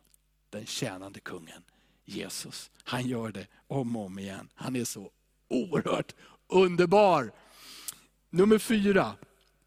den 0.49 0.65
tjänande 0.65 1.19
kungen 1.19 1.63
Jesus. 2.05 2.71
Han 2.83 3.07
gör 3.07 3.31
det 3.31 3.47
om 3.67 3.95
och 3.95 4.05
om 4.05 4.19
igen. 4.19 4.49
Han 4.53 4.75
är 4.75 4.83
så 4.83 5.11
oerhört 5.47 6.15
underbar. 6.47 7.31
Nummer 8.29 8.57
fyra, 8.57 9.15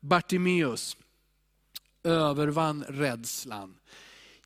Bartimeus 0.01 0.97
övervann 2.03 2.85
rädslan 2.85 3.79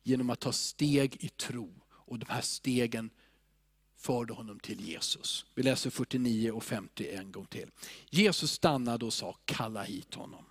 genom 0.03 0.29
att 0.29 0.39
ta 0.39 0.51
steg 0.51 1.17
i 1.19 1.29
tro. 1.29 1.73
Och 1.89 2.19
de 2.19 2.25
här 2.29 2.41
stegen 2.41 3.09
förde 3.97 4.33
honom 4.33 4.59
till 4.59 4.81
Jesus. 4.81 5.45
Vi 5.55 5.63
läser 5.63 5.89
49 5.89 6.51
och 6.51 6.63
50 6.63 7.09
en 7.11 7.31
gång 7.31 7.45
till. 7.45 7.71
Jesus 8.09 8.51
stannade 8.51 9.05
och 9.05 9.13
sa, 9.13 9.37
kalla 9.45 9.83
hit 9.83 10.13
honom. 10.13 10.45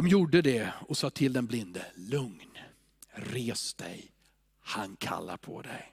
De 0.00 0.08
gjorde 0.08 0.42
det 0.42 0.72
och 0.88 0.96
sa 0.96 1.10
till 1.10 1.32
den 1.32 1.46
blinde, 1.46 1.86
lugn, 1.94 2.58
res 3.12 3.74
dig, 3.74 4.10
han 4.60 4.96
kallar 4.96 5.36
på 5.36 5.62
dig. 5.62 5.92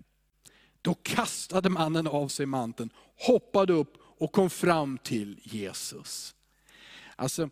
Då 0.82 0.94
kastade 0.94 1.70
mannen 1.70 2.08
av 2.08 2.28
sig 2.28 2.46
manteln, 2.46 2.90
hoppade 3.16 3.74
upp 3.74 3.94
och 4.00 4.32
kom 4.32 4.50
fram 4.50 4.98
till 4.98 5.40
Jesus. 5.44 6.36
Alltså, 7.16 7.50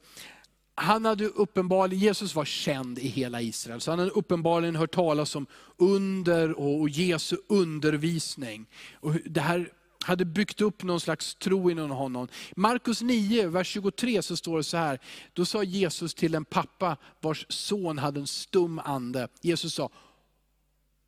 han 0.76 1.06
hade 1.06 1.26
uppenbarligen, 1.26 2.04
Jesus 2.04 2.36
var 2.36 2.46
känd 2.46 3.00
i 3.00 3.08
hela 3.08 3.42
Israel, 3.42 3.82
så 3.82 3.92
han 3.92 4.00
hade 4.00 4.12
uppenbarligen 4.12 4.76
hört 4.76 4.96
talas 4.96 5.36
om 5.36 5.46
under 5.78 6.60
och 6.60 6.90
Jesu 6.90 7.38
undervisning. 7.48 8.66
Och 8.94 9.14
det 9.26 9.42
här 9.42 9.72
hade 10.06 10.26
byggt 10.26 10.62
upp 10.62 10.84
någon 10.84 11.00
slags 11.00 11.36
tro 11.36 11.72
inom 11.72 11.90
honom. 11.90 12.28
Markus 12.56 13.02
9, 13.02 13.48
vers 13.48 13.68
23 13.68 14.22
så 14.22 14.38
står 14.38 14.58
det 14.58 14.64
så 14.64 14.78
här, 14.78 15.00
då 15.34 15.46
sa 15.46 15.64
Jesus 15.64 16.14
till 16.14 16.36
en 16.36 16.46
pappa 16.46 16.98
vars 17.22 17.46
son 17.50 17.98
hade 17.98 18.20
en 18.20 18.28
stum 18.28 18.80
ande. 18.80 19.28
Jesus 19.42 19.74
sa, 19.74 19.90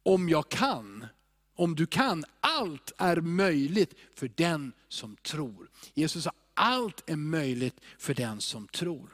om 0.04 0.30
jag 0.30 0.50
kan, 0.50 1.06
om 1.56 1.76
du 1.76 1.86
kan, 1.86 2.26
allt 2.40 2.92
är 2.98 3.22
möjligt 3.22 3.94
för 4.16 4.32
den 4.36 4.72
som 4.90 5.16
tror. 5.16 5.70
Jesus 5.94 6.24
sa, 6.24 6.32
allt 6.54 7.10
är 7.10 7.16
möjligt 7.16 7.80
för 7.98 8.14
den 8.14 8.42
som 8.42 8.68
tror. 8.68 9.14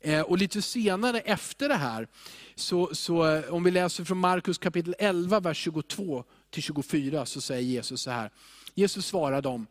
Eh, 0.00 0.20
och 0.20 0.38
lite 0.38 0.62
senare 0.62 1.20
efter 1.20 1.68
det 1.68 1.74
här, 1.74 2.08
så, 2.54 2.94
så, 2.94 3.26
eh, 3.26 3.54
om 3.54 3.64
vi 3.64 3.70
läser 3.70 4.04
från 4.04 4.18
Markus 4.18 4.58
kapitel 4.58 4.94
11, 4.98 5.40
vers 5.40 5.58
22 5.58 6.24
till 6.50 6.62
24, 6.62 7.26
så 7.26 7.40
säger 7.40 7.62
Jesus 7.62 8.02
så 8.02 8.10
här. 8.10 8.30
Jesus 8.74 9.06
svarade 9.06 9.40
dem, 9.40 9.66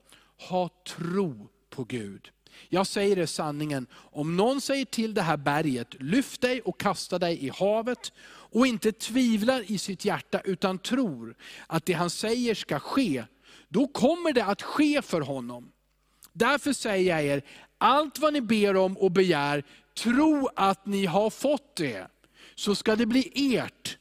ha 0.50 0.70
tro 0.88 1.48
på 1.70 1.84
Gud. 1.84 2.32
Jag 2.70 2.88
säger 2.88 3.20
er 3.20 3.26
sanningen, 3.26 3.88
om 3.94 4.38
någon 4.38 4.62
säger 4.62 4.86
till 4.86 5.14
det 5.14 5.22
här 5.22 5.38
berget, 5.38 6.02
lyft 6.02 6.42
dig 6.42 6.62
och 6.62 6.80
kasta 6.80 7.20
dig 7.20 7.46
i 7.46 7.50
havet, 7.50 8.14
och 8.24 8.68
inte 8.68 8.92
tvivlar 8.92 9.72
i 9.72 9.78
sitt 9.78 10.06
hjärta, 10.06 10.42
utan 10.46 10.78
tror 10.78 11.36
att 11.68 11.86
det 11.86 11.94
han 11.94 12.10
säger 12.10 12.56
ska 12.56 12.80
ske, 12.80 13.24
då 13.70 13.88
kommer 13.88 14.34
det 14.34 14.46
att 14.46 14.62
ske 14.62 15.02
för 15.02 15.22
honom. 15.22 15.72
Därför 16.34 16.74
säger 16.74 17.16
jag 17.16 17.26
er, 17.26 17.42
allt 17.78 18.20
vad 18.20 18.34
ni 18.34 18.42
ber 18.42 18.76
om 18.76 18.98
och 18.98 19.12
begär, 19.12 19.64
tro 19.98 20.50
att 20.56 20.86
ni 20.86 21.06
har 21.06 21.30
fått 21.30 21.76
det, 21.76 22.08
så 22.56 22.76
ska 22.76 22.96
det 22.96 23.06
bli 23.06 23.56
ert. 23.56 23.98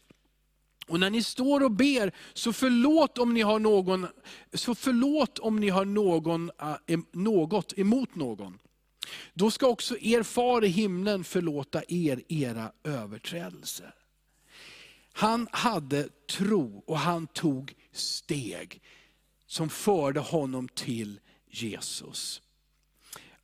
Och 0.91 1.01
när 1.01 1.11
ni 1.11 1.23
står 1.23 1.63
och 1.63 1.71
ber, 1.71 2.13
så 2.35 2.53
förlåt 2.53 3.19
om 3.19 3.35
ni 3.35 3.41
har, 3.41 3.59
någon, 3.59 4.07
så 4.55 4.75
förlåt 4.75 5.39
om 5.39 5.57
ni 5.57 5.69
har 5.69 5.85
någon, 5.85 6.51
eh, 6.87 6.99
något 7.13 7.79
emot 7.79 8.15
någon. 8.15 8.59
Då 9.35 9.51
ska 9.51 9.67
också 9.67 9.99
er 9.99 10.23
far 10.23 10.65
i 10.65 10.69
himlen 10.69 11.25
förlåta 11.25 11.83
er 11.89 12.23
era 12.29 12.73
överträdelser. 12.85 13.95
Han 15.13 15.49
hade 15.53 16.09
tro 16.31 16.83
och 16.87 16.99
han 16.99 17.27
tog 17.27 17.75
steg 17.93 18.83
som 19.47 19.69
förde 19.69 20.21
honom 20.21 20.69
till 20.69 21.21
Jesus. 21.51 22.43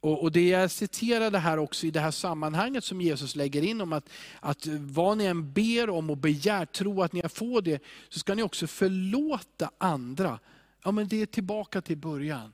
Och, 0.00 0.22
och, 0.22 0.32
Det 0.32 0.48
jag 0.48 0.70
citerade 0.70 1.38
här 1.38 1.58
också 1.58 1.86
i 1.86 1.90
det 1.90 2.00
här 2.00 2.10
sammanhanget 2.10 2.84
som 2.84 3.00
Jesus 3.00 3.36
lägger 3.36 3.62
in 3.62 3.80
om 3.80 3.92
att, 3.92 4.08
att 4.40 4.66
vad 4.66 5.18
ni 5.18 5.24
än 5.24 5.52
ber 5.52 5.90
om 5.90 6.10
och 6.10 6.16
begär, 6.16 6.66
tro 6.66 7.02
att 7.02 7.12
ni 7.12 7.22
får 7.28 7.62
det, 7.62 7.82
så 8.08 8.18
ska 8.18 8.34
ni 8.34 8.42
också 8.42 8.66
förlåta 8.66 9.70
andra. 9.78 10.38
Ja, 10.84 10.90
men 10.90 11.08
det 11.08 11.22
är 11.22 11.26
tillbaka 11.26 11.80
till 11.80 11.96
början. 11.96 12.52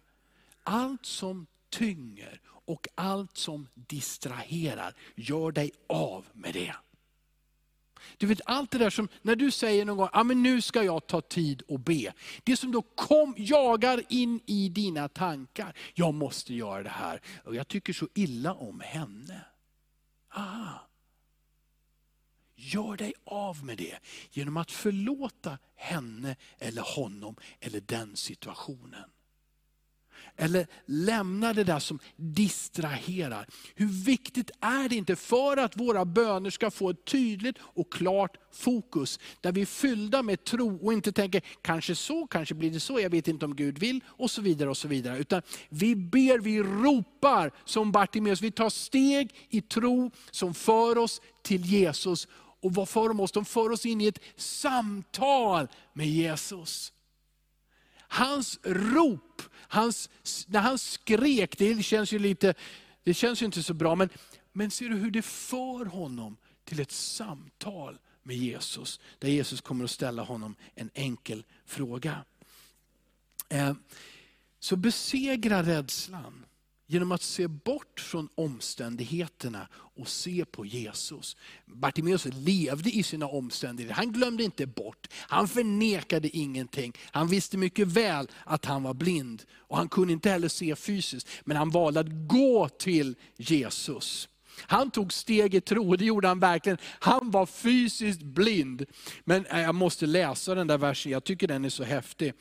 Allt 0.63 1.07
som 1.07 1.47
tynger 1.71 2.41
och 2.65 2.89
allt 2.95 3.37
som 3.37 3.69
distraherar, 3.75 4.95
gör 5.15 5.53
dig 5.53 5.71
av 5.87 6.25
med 6.33 6.55
det. 6.55 6.75
Du 8.17 8.27
vet 8.27 8.41
allt 8.47 8.71
det 8.71 8.79
där 8.79 8.91
som, 8.91 9.09
när 9.23 9.37
du 9.37 9.51
säger 9.51 9.85
någon 9.85 9.97
gång, 9.97 10.09
ah, 10.13 10.25
men 10.25 10.43
nu 10.43 10.61
ska 10.61 10.83
jag 10.83 11.07
ta 11.07 11.21
tid 11.21 11.63
och 11.69 11.81
be. 11.81 12.13
Det 12.45 12.57
som 12.57 12.73
då 12.73 12.83
kom, 12.83 13.35
jagar 13.39 14.03
in 14.09 14.41
i 14.47 14.69
dina 14.69 15.09
tankar, 15.09 15.77
jag 15.95 16.15
måste 16.15 16.55
göra 16.55 16.83
det 16.83 16.89
här. 16.89 17.21
Och 17.45 17.55
jag 17.55 17.69
tycker 17.69 17.93
så 17.93 18.09
illa 18.15 18.55
om 18.55 18.81
henne. 18.81 19.41
Aha. 20.37 20.89
Gör 22.55 22.97
dig 22.97 23.15
av 23.25 23.65
med 23.65 23.79
det 23.79 23.99
genom 24.31 24.57
att 24.57 24.71
förlåta 24.71 25.59
henne 25.75 26.37
eller 26.59 26.83
honom 26.83 27.37
eller 27.61 27.81
den 27.81 28.17
situationen. 28.17 29.11
Eller 30.37 30.67
lämna 30.87 31.53
det 31.53 31.65
där 31.65 31.79
som 31.79 31.99
distraherar. 32.17 33.47
Hur 33.75 34.05
viktigt 34.05 34.51
är 34.61 34.89
det 34.89 34.97
inte 34.97 35.17
för 35.17 35.57
att 35.57 35.77
våra 35.77 36.05
böner 36.05 36.51
ska 36.51 36.71
få 36.71 36.91
ett 36.91 37.05
tydligt 37.05 37.57
och 37.61 37.93
klart 37.93 38.37
fokus. 38.53 39.19
Där 39.41 39.53
vi 39.53 39.61
är 39.61 39.67
fyllda 39.67 40.23
med 40.23 40.45
tro 40.45 40.87
och 40.87 40.93
inte 40.93 41.13
tänker, 41.13 41.43
kanske 41.63 41.95
så, 41.95 42.27
kanske 42.27 42.55
blir 42.55 42.71
det 42.71 42.81
så, 42.81 43.01
jag 43.01 43.11
vet 43.11 43.29
inte 43.29 43.45
om 43.45 43.57
Gud 43.57 43.79
vill, 43.79 44.01
och 44.07 44.31
så 44.31 44.43
vidare. 44.43 44.71
och 44.71 44.77
så 44.77 44.89
vidare. 44.89 45.19
Utan 45.19 45.43
vi 45.69 45.97
ber, 45.97 46.39
vi 46.39 46.63
ropar 46.63 47.53
som 47.65 47.93
Bartimeus, 47.93 48.41
vi 48.41 48.51
tar 48.51 48.71
steg 48.71 49.35
i 49.49 49.61
tro 49.61 50.11
som 50.31 50.55
för 50.55 50.99
oss 50.99 51.21
till 51.43 51.65
Jesus. 51.65 52.29
Och 52.63 52.75
vad 52.75 52.89
för 52.89 53.21
oss? 53.21 53.33
De 53.33 53.45
för 53.45 53.71
oss 53.71 53.87
in 53.87 54.01
i 54.01 54.07
ett 54.07 54.21
samtal 54.37 55.69
med 55.93 56.07
Jesus. 56.07 56.93
Hans 58.09 58.59
rop, 58.65 59.43
hans, 59.73 60.09
när 60.47 60.61
han 60.61 60.79
skrek, 60.79 61.59
det 61.59 61.83
känns 61.83 62.13
ju 62.13 62.19
lite, 62.19 62.55
det 63.03 63.15
känns 63.15 63.43
ju 63.43 63.47
inte 63.47 63.63
så 63.63 63.75
bra, 63.75 63.95
men, 63.95 64.09
men 64.53 64.71
ser 64.71 64.89
du 64.89 64.97
hur 64.97 65.11
det 65.11 65.23
för 65.23 65.85
honom 65.85 66.37
till 66.65 66.81
ett 66.81 66.93
samtal 66.93 67.99
med 68.23 68.37
Jesus, 68.37 69.01
där 69.19 69.29
Jesus 69.29 69.61
kommer 69.61 69.85
att 69.85 69.91
ställa 69.91 70.23
honom 70.23 70.55
en 70.75 70.91
enkel 70.95 71.45
fråga. 71.67 72.25
Eh, 73.49 73.75
så 74.59 74.77
besegra 74.77 75.63
rädslan 75.63 76.45
genom 76.93 77.13
att 77.13 77.23
se 77.23 77.49
bort 77.49 78.01
från 78.01 78.29
omständigheterna 78.35 79.69
och 79.75 80.09
se 80.09 80.45
på 80.45 80.67
Jesus. 80.67 81.37
Bartimeus 81.67 82.27
levde 82.33 82.91
i 82.91 83.03
sina 83.03 83.27
omständigheter, 83.27 83.95
han 83.95 84.13
glömde 84.13 84.45
inte 84.45 84.67
bort, 84.67 85.09
han 85.13 85.49
förnekade 85.49 86.29
ingenting. 86.29 86.93
Han 87.11 87.29
visste 87.29 87.57
mycket 87.59 87.89
väl 87.89 88.29
att 88.45 88.65
han 88.65 88.83
var 88.83 88.95
blind 88.95 89.43
och 89.55 89.77
han 89.77 89.89
kunde 89.89 90.13
inte 90.13 90.31
heller 90.31 90.49
se 90.49 90.77
fysiskt, 90.77 91.29
men 91.45 91.57
han 91.57 91.71
valde 91.71 92.01
att 92.01 92.29
gå 92.29 92.69
till 92.69 93.15
Jesus. 93.37 94.29
Han 94.57 94.91
tog 94.91 95.13
steg 95.13 95.55
i 95.55 95.61
tro, 95.61 95.97
det 95.97 96.05
gjorde 96.05 96.29
han 96.29 96.41
verkligen. 96.41 96.79
Han 96.85 97.31
var 97.31 97.47
fysiskt 97.47 98.23
blind. 98.23 98.87
Men 99.25 99.47
eh, 99.47 99.61
jag 99.61 99.75
måste 99.75 100.07
läsa 100.07 100.55
den 100.55 100.67
där 100.67 100.79
versen, 100.79 101.13
jag 101.13 101.25
tycker 101.25 101.49
den 101.49 101.65
är 101.65 101.69
så 101.69 101.85
häftig. 101.85 102.33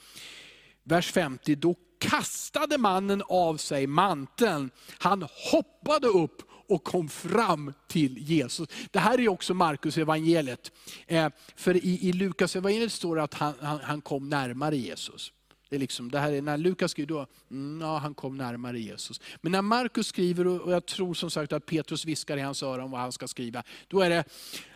Vers 0.84 1.12
50, 1.12 1.56
då 1.56 1.76
kastade 2.02 2.78
mannen 2.78 3.24
av 3.28 3.58
sig 3.58 3.88
manteln. 3.88 4.70
Han 4.98 5.28
hoppade 5.52 6.08
upp 6.08 6.42
och 6.70 6.84
kom 6.84 7.10
fram 7.10 7.74
till 7.88 8.18
Jesus. 8.18 8.70
Det 8.92 9.00
här 9.00 9.20
är 9.20 9.30
också 9.30 9.54
Markus 9.54 9.98
evangeliet. 9.98 10.72
Eh, 11.08 11.30
för 11.56 11.86
i, 11.86 12.10
i 12.10 12.14
Lukas 12.14 12.56
evangeliet 12.56 12.92
står 12.92 13.16
det 13.16 13.24
att 13.24 13.34
han, 13.34 13.54
han, 13.62 13.80
han, 13.84 14.02
kom 14.02 14.30
närmare 14.30 14.78
Jesus. 14.78 15.34
Det, 15.72 15.78
är 15.78 15.80
liksom, 15.80 16.12
det 16.12 16.20
här 16.20 16.32
är 16.32 16.42
när 16.42 16.58
Lukas 16.58 16.92
skriver, 16.92 17.08
då, 17.08 17.28
mm, 17.52 17.82
ja, 17.82 17.98
han 17.98 18.14
kom 18.14 18.38
närmare 18.38 18.80
Jesus. 18.80 19.22
Men 19.42 19.52
när 19.52 19.62
Markus 19.62 20.08
skriver, 20.08 20.48
och 20.48 20.72
jag 20.72 20.86
tror 20.86 21.14
som 21.14 21.32
sagt 21.32 21.54
att 21.54 21.66
Petrus 21.66 22.06
viskar 22.06 22.38
i 22.38 22.42
hans 22.42 22.64
öron 22.64 22.92
vad 22.92 23.02
han 23.02 23.12
ska 23.12 23.28
skriva, 23.28 23.64
då 23.88 24.02
är 24.02 24.10
det, 24.10 24.24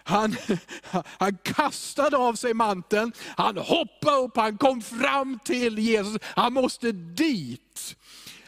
han, 0.03 0.35
han 1.03 1.37
kastade 1.37 2.17
av 2.17 2.33
sig 2.33 2.53
manteln, 2.53 3.11
han 3.37 3.57
hoppade 3.57 4.17
upp, 4.17 4.37
han 4.37 4.57
kom 4.57 4.81
fram 4.81 5.39
till 5.39 5.79
Jesus, 5.79 6.21
han 6.23 6.53
måste 6.53 6.91
dit. 6.91 7.95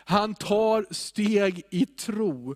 Han 0.05 0.35
tar 0.35 0.85
steg 0.91 1.63
i 1.69 1.85
tro. 1.85 2.55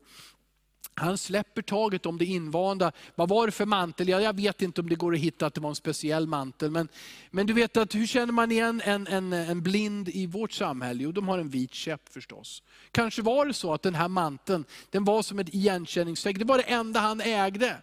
Han 1.02 1.18
släpper 1.18 1.62
taget 1.62 2.06
om 2.06 2.18
det 2.18 2.26
invanda. 2.26 2.92
Vad 3.16 3.30
var 3.30 3.46
det 3.46 3.52
för 3.52 3.66
mantel? 3.66 4.10
Ja, 4.10 4.22
jag 4.22 4.36
vet 4.36 4.62
inte 4.62 4.82
om 4.82 4.90
det 4.90 4.96
går 4.96 5.14
att 5.14 5.20
hitta 5.20 5.46
att 5.46 5.54
det 5.54 5.62
var 5.62 5.70
en 5.70 5.76
speciell 5.76 6.28
mantel. 6.28 6.72
Men, 6.72 6.88
men 7.32 7.48
du 7.48 7.54
vet 7.54 7.78
att 7.78 7.96
hur 7.96 8.08
känner 8.08 8.34
man 8.34 8.52
igen 8.52 8.82
en, 8.86 9.08
en, 9.08 9.34
en 9.34 9.62
blind 9.62 10.10
i 10.10 10.26
vårt 10.26 10.52
samhälle? 10.52 11.04
Jo, 11.04 11.12
de 11.12 11.28
har 11.28 11.40
en 11.40 11.50
vit 11.50 11.74
käpp 11.74 12.14
förstås. 12.14 12.64
Kanske 12.92 13.22
var 13.22 13.46
det 13.46 13.54
så 13.54 13.74
att 13.74 13.82
den 13.82 13.96
här 13.96 14.08
manteln, 14.08 14.66
den 14.90 15.04
var 15.04 15.22
som 15.22 15.40
ett 15.40 15.54
igenkänningstecken. 15.54 16.40
Det 16.40 16.46
var 16.46 16.58
det 16.58 16.64
enda 16.64 17.00
han 17.00 17.22
ägde. 17.22 17.78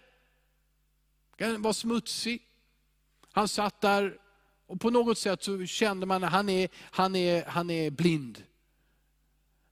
Den 1.39 1.63
var 1.63 1.73
smutsig. 1.73 2.43
Han 3.33 3.49
satt 3.49 3.81
där 3.81 4.17
och 4.67 4.81
på 4.81 4.91
något 4.91 5.19
sätt 5.19 5.43
så 5.43 5.67
kände 5.67 6.07
man 6.07 6.25
att 6.25 6.33
han 6.33 6.49
är, 6.49 6.69
han 6.91 7.17
är, 7.17 7.45
han 7.47 7.71
är 7.71 7.91
blind. 7.91 8.43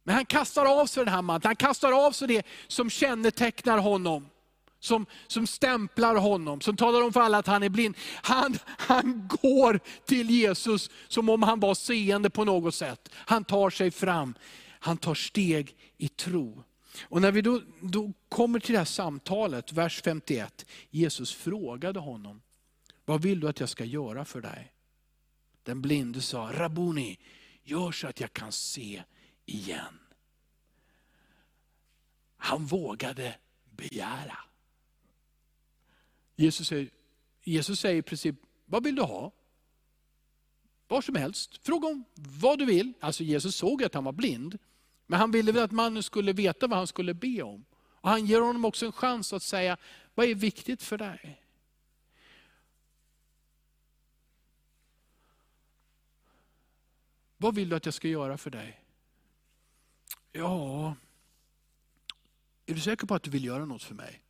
Men 0.06 0.14
han 0.14 0.26
kastar 0.26 0.80
av 0.80 0.86
sig 0.86 1.04
den 1.04 1.14
här 1.14 1.22
manteln, 1.22 1.48
han 1.48 1.56
kastar 1.56 2.06
av 2.06 2.12
sig 2.12 2.28
det 2.28 2.46
som 2.66 2.90
kännetecknar 2.90 3.78
honom. 3.78 4.28
Som, 4.78 5.06
som 5.26 5.46
stämplar 5.46 6.14
honom, 6.14 6.60
som 6.60 6.76
talar 6.76 7.02
om 7.02 7.12
för 7.12 7.20
alla 7.20 7.38
att 7.38 7.46
han 7.46 7.62
är 7.62 7.68
blind. 7.68 7.96
Han, 8.22 8.58
han 8.66 9.28
går 9.42 9.80
till 10.04 10.30
Jesus 10.30 10.90
som 11.08 11.28
om 11.28 11.42
han 11.42 11.60
var 11.60 11.74
seende 11.74 12.30
på 12.30 12.44
något 12.44 12.74
sätt. 12.74 13.08
Han 13.14 13.44
tar 13.44 13.70
sig 13.70 13.90
fram, 13.90 14.34
han 14.80 14.96
tar 14.96 15.14
steg 15.14 15.76
i 15.96 16.08
tro. 16.08 16.62
Och 17.02 17.20
när 17.20 17.32
vi 17.32 17.42
då, 17.42 17.60
då 17.80 18.12
kommer 18.28 18.60
till 18.60 18.72
det 18.72 18.78
här 18.78 18.84
samtalet, 18.84 19.72
vers 19.72 20.02
51. 20.02 20.66
Jesus 20.90 21.34
frågade 21.34 22.00
honom, 22.00 22.42
vad 23.04 23.22
vill 23.22 23.40
du 23.40 23.48
att 23.48 23.60
jag 23.60 23.68
ska 23.68 23.84
göra 23.84 24.24
för 24.24 24.40
dig? 24.40 24.72
Den 25.62 25.82
blinde 25.82 26.20
sa, 26.20 26.50
Rabuni, 26.52 27.18
gör 27.62 27.92
så 27.92 28.06
att 28.06 28.20
jag 28.20 28.32
kan 28.32 28.52
se 28.52 29.02
igen. 29.46 29.98
Han 32.37 32.66
vågade 32.66 33.38
begära. 33.70 34.38
Jesus 36.37 36.68
säger, 36.68 36.90
Jesus 37.42 37.80
säger 37.80 37.96
i 37.96 38.02
princip, 38.02 38.37
vad 38.64 38.85
vill 38.85 38.94
du 38.94 39.02
ha? 39.02 39.32
Vad 40.88 41.04
som 41.04 41.14
helst. 41.14 41.66
Fråga 41.66 41.88
om 41.88 42.04
vad 42.14 42.59
du 42.59 42.64
vill. 42.64 42.92
Alltså 43.00 43.24
Jesus 43.24 43.56
såg 43.56 43.85
att 43.85 43.94
han 43.94 44.04
var 44.04 44.12
blind. 44.12 44.59
Men 45.06 45.20
han 45.20 45.30
ville 45.30 45.52
väl 45.52 45.62
att 45.62 45.72
mannen 45.72 46.02
skulle 46.02 46.32
veta 46.32 46.66
vad 46.66 46.78
han 46.78 46.87
skulle 46.87 47.14
be 47.14 47.42
om. 47.42 47.64
Och 47.74 48.11
han 48.11 48.26
ger 48.26 48.40
honom 48.40 48.64
också 48.64 48.87
en 48.87 48.92
chans 48.92 49.32
att 49.32 49.42
säga, 49.42 49.76
vad 50.14 50.26
är 50.26 50.35
viktigt 50.35 50.82
för 50.82 50.98
dig? 50.98 51.42
Vad 57.37 57.54
vill 57.54 57.68
du 57.68 57.76
att 57.76 57.85
jag 57.85 57.94
ska 57.94 58.09
göra 58.09 58.38
för 58.38 58.50
dig? 58.50 58.86
Ja, 60.38 60.94
är 62.66 62.75
du 62.75 62.81
säker 62.81 63.07
på 63.07 63.14
att 63.14 63.22
du 63.22 63.31
vill 63.31 63.44
göra 63.44 63.64
något 63.64 63.83
för 63.83 63.94
mig? 63.94 64.22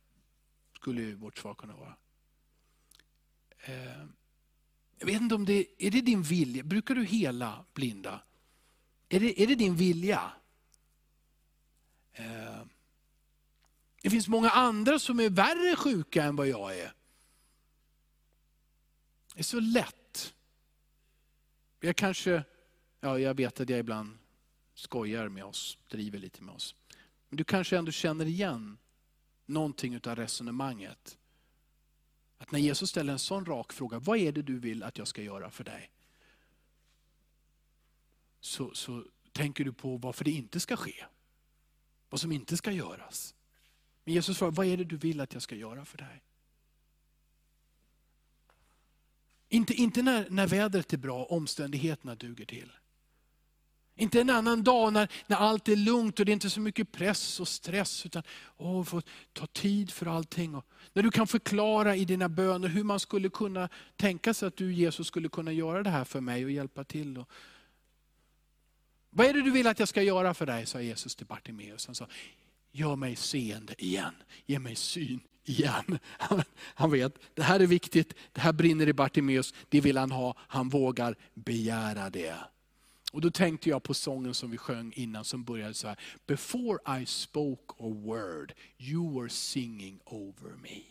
Skulle 0.75 1.15
vårt 1.15 1.37
svar 1.37 1.53
kunna 1.53 1.75
vara. 1.75 1.95
Eh, 3.59 4.05
jag 4.97 5.05
vet 5.05 5.21
inte 5.21 5.35
om 5.35 5.45
det 5.45 5.65
är 5.77 5.91
det 5.91 6.01
din 6.01 6.21
vilja. 6.21 6.63
Brukar 6.63 6.95
du 6.95 7.03
hela 7.05 7.65
blinda? 7.73 8.21
Är 9.09 9.19
det, 9.19 9.43
är 9.43 9.47
det 9.47 9.55
din 9.55 9.75
vilja? 9.75 10.31
Eh, 12.13 12.61
det 14.01 14.09
finns 14.09 14.27
många 14.27 14.49
andra 14.49 14.99
som 14.99 15.19
är 15.19 15.29
värre 15.29 15.75
sjuka 15.75 16.23
än 16.23 16.35
vad 16.35 16.47
jag 16.47 16.77
är. 16.77 16.93
Det 19.33 19.39
är 19.39 19.43
så 19.43 19.59
lätt. 19.59 20.33
Jag 21.79 21.95
kanske, 21.95 22.43
ja 22.99 23.19
jag 23.19 23.33
vet 23.33 23.59
att 23.59 23.69
jag 23.69 23.79
ibland 23.79 24.17
skojar 24.77 25.29
med 25.29 25.45
oss, 25.45 25.77
driver 25.87 26.19
lite 26.19 26.43
med 26.43 26.55
oss. 26.55 26.75
Men 27.29 27.37
du 27.37 27.43
kanske 27.43 27.77
ändå 27.77 27.91
känner 27.91 28.25
igen 28.25 28.77
någonting 29.45 29.99
av 30.03 30.15
resonemanget. 30.15 31.17
Att 32.37 32.51
när 32.51 32.59
Jesus 32.59 32.89
ställer 32.89 33.13
en 33.13 33.19
sån 33.19 33.45
rak 33.45 33.73
fråga, 33.73 33.99
vad 33.99 34.17
är 34.17 34.31
det 34.31 34.41
du 34.41 34.59
vill 34.59 34.83
att 34.83 34.97
jag 34.97 35.07
ska 35.07 35.21
göra 35.21 35.51
för 35.51 35.63
dig? 35.63 35.91
Så, 38.39 38.73
så 38.73 39.05
tänker 39.31 39.65
du 39.65 39.73
på 39.73 39.97
varför 39.97 40.25
det 40.25 40.31
inte 40.31 40.59
ska 40.59 40.77
ske. 40.77 41.05
Vad 42.09 42.21
som 42.21 42.31
inte 42.31 42.57
ska 42.57 42.71
göras. 42.71 43.35
Men 44.03 44.13
Jesus 44.13 44.37
frågar, 44.37 44.51
vad 44.51 44.65
är 44.65 44.77
det 44.77 44.83
du 44.83 44.97
vill 44.97 45.19
att 45.19 45.33
jag 45.33 45.41
ska 45.41 45.55
göra 45.55 45.85
för 45.85 45.97
dig? 45.97 46.23
Inte, 49.49 49.73
inte 49.73 50.01
när, 50.01 50.29
när 50.29 50.47
vädret 50.47 50.93
är 50.93 50.97
bra, 50.97 51.25
omständigheterna 51.25 52.15
duger 52.15 52.45
till. 52.45 52.71
Inte 53.97 54.21
en 54.21 54.29
annan 54.29 54.63
dag 54.63 54.93
när, 54.93 55.07
när 55.27 55.37
allt 55.37 55.67
är 55.67 55.75
lugnt 55.75 56.19
och 56.19 56.25
det 56.25 56.31
är 56.31 56.33
inte 56.33 56.49
så 56.49 56.59
mycket 56.59 56.91
press 56.91 57.39
och 57.39 57.47
stress. 57.47 58.05
Utan 58.05 58.23
åh, 58.57 58.83
få 58.83 59.01
ta 59.33 59.47
tid 59.47 59.91
för 59.91 60.05
allting. 60.05 60.55
Och 60.55 60.65
när 60.93 61.03
du 61.03 61.11
kan 61.11 61.27
förklara 61.27 61.95
i 61.95 62.05
dina 62.05 62.29
böner 62.29 62.67
hur 62.67 62.83
man 62.83 62.99
skulle 62.99 63.29
kunna 63.29 63.69
tänka 63.95 64.33
sig 64.33 64.47
att 64.47 64.57
du 64.57 64.73
Jesus 64.73 65.07
skulle 65.07 65.29
kunna 65.29 65.51
göra 65.51 65.83
det 65.83 65.89
här 65.89 66.03
för 66.03 66.21
mig 66.21 66.45
och 66.45 66.51
hjälpa 66.51 66.83
till. 66.83 67.17
Och... 67.17 67.29
Vad 69.09 69.27
är 69.27 69.33
det 69.33 69.41
du 69.41 69.51
vill 69.51 69.67
att 69.67 69.79
jag 69.79 69.87
ska 69.87 70.01
göra 70.01 70.33
för 70.33 70.45
dig? 70.45 70.65
sa 70.65 70.81
Jesus 70.81 71.15
till 71.15 71.25
Bartimeus. 71.25 71.85
Han 71.85 71.95
sa, 71.95 72.07
gör 72.71 72.95
mig 72.95 73.15
seende 73.15 73.75
igen, 73.77 74.13
ge 74.45 74.59
mig 74.59 74.75
syn 74.75 75.19
igen. 75.43 75.99
Han, 76.17 76.43
han 76.57 76.91
vet, 76.91 77.13
det 77.33 77.43
här 77.43 77.59
är 77.59 77.67
viktigt, 77.67 78.13
det 78.31 78.41
här 78.41 78.53
brinner 78.53 78.87
i 78.87 78.93
Bartimeus, 78.93 79.53
det 79.69 79.81
vill 79.81 79.97
han 79.97 80.11
ha, 80.11 80.35
han 80.37 80.69
vågar 80.69 81.15
begära 81.33 82.09
det. 82.09 82.35
Och 83.11 83.21
då 83.21 83.31
tänkte 83.31 83.69
jag 83.69 83.83
på 83.83 83.93
sången 83.93 84.33
som 84.33 84.51
vi 84.51 84.57
sjöng 84.57 84.93
innan 84.95 85.25
som 85.25 85.43
började 85.43 85.73
så 85.73 85.87
här. 85.87 85.99
Before 86.25 87.01
I 87.01 87.05
spoke 87.05 87.73
a 87.79 87.89
word, 87.89 88.53
you 88.77 89.19
were 89.19 89.29
singing 89.29 89.99
over 90.05 90.55
me. 90.61 90.81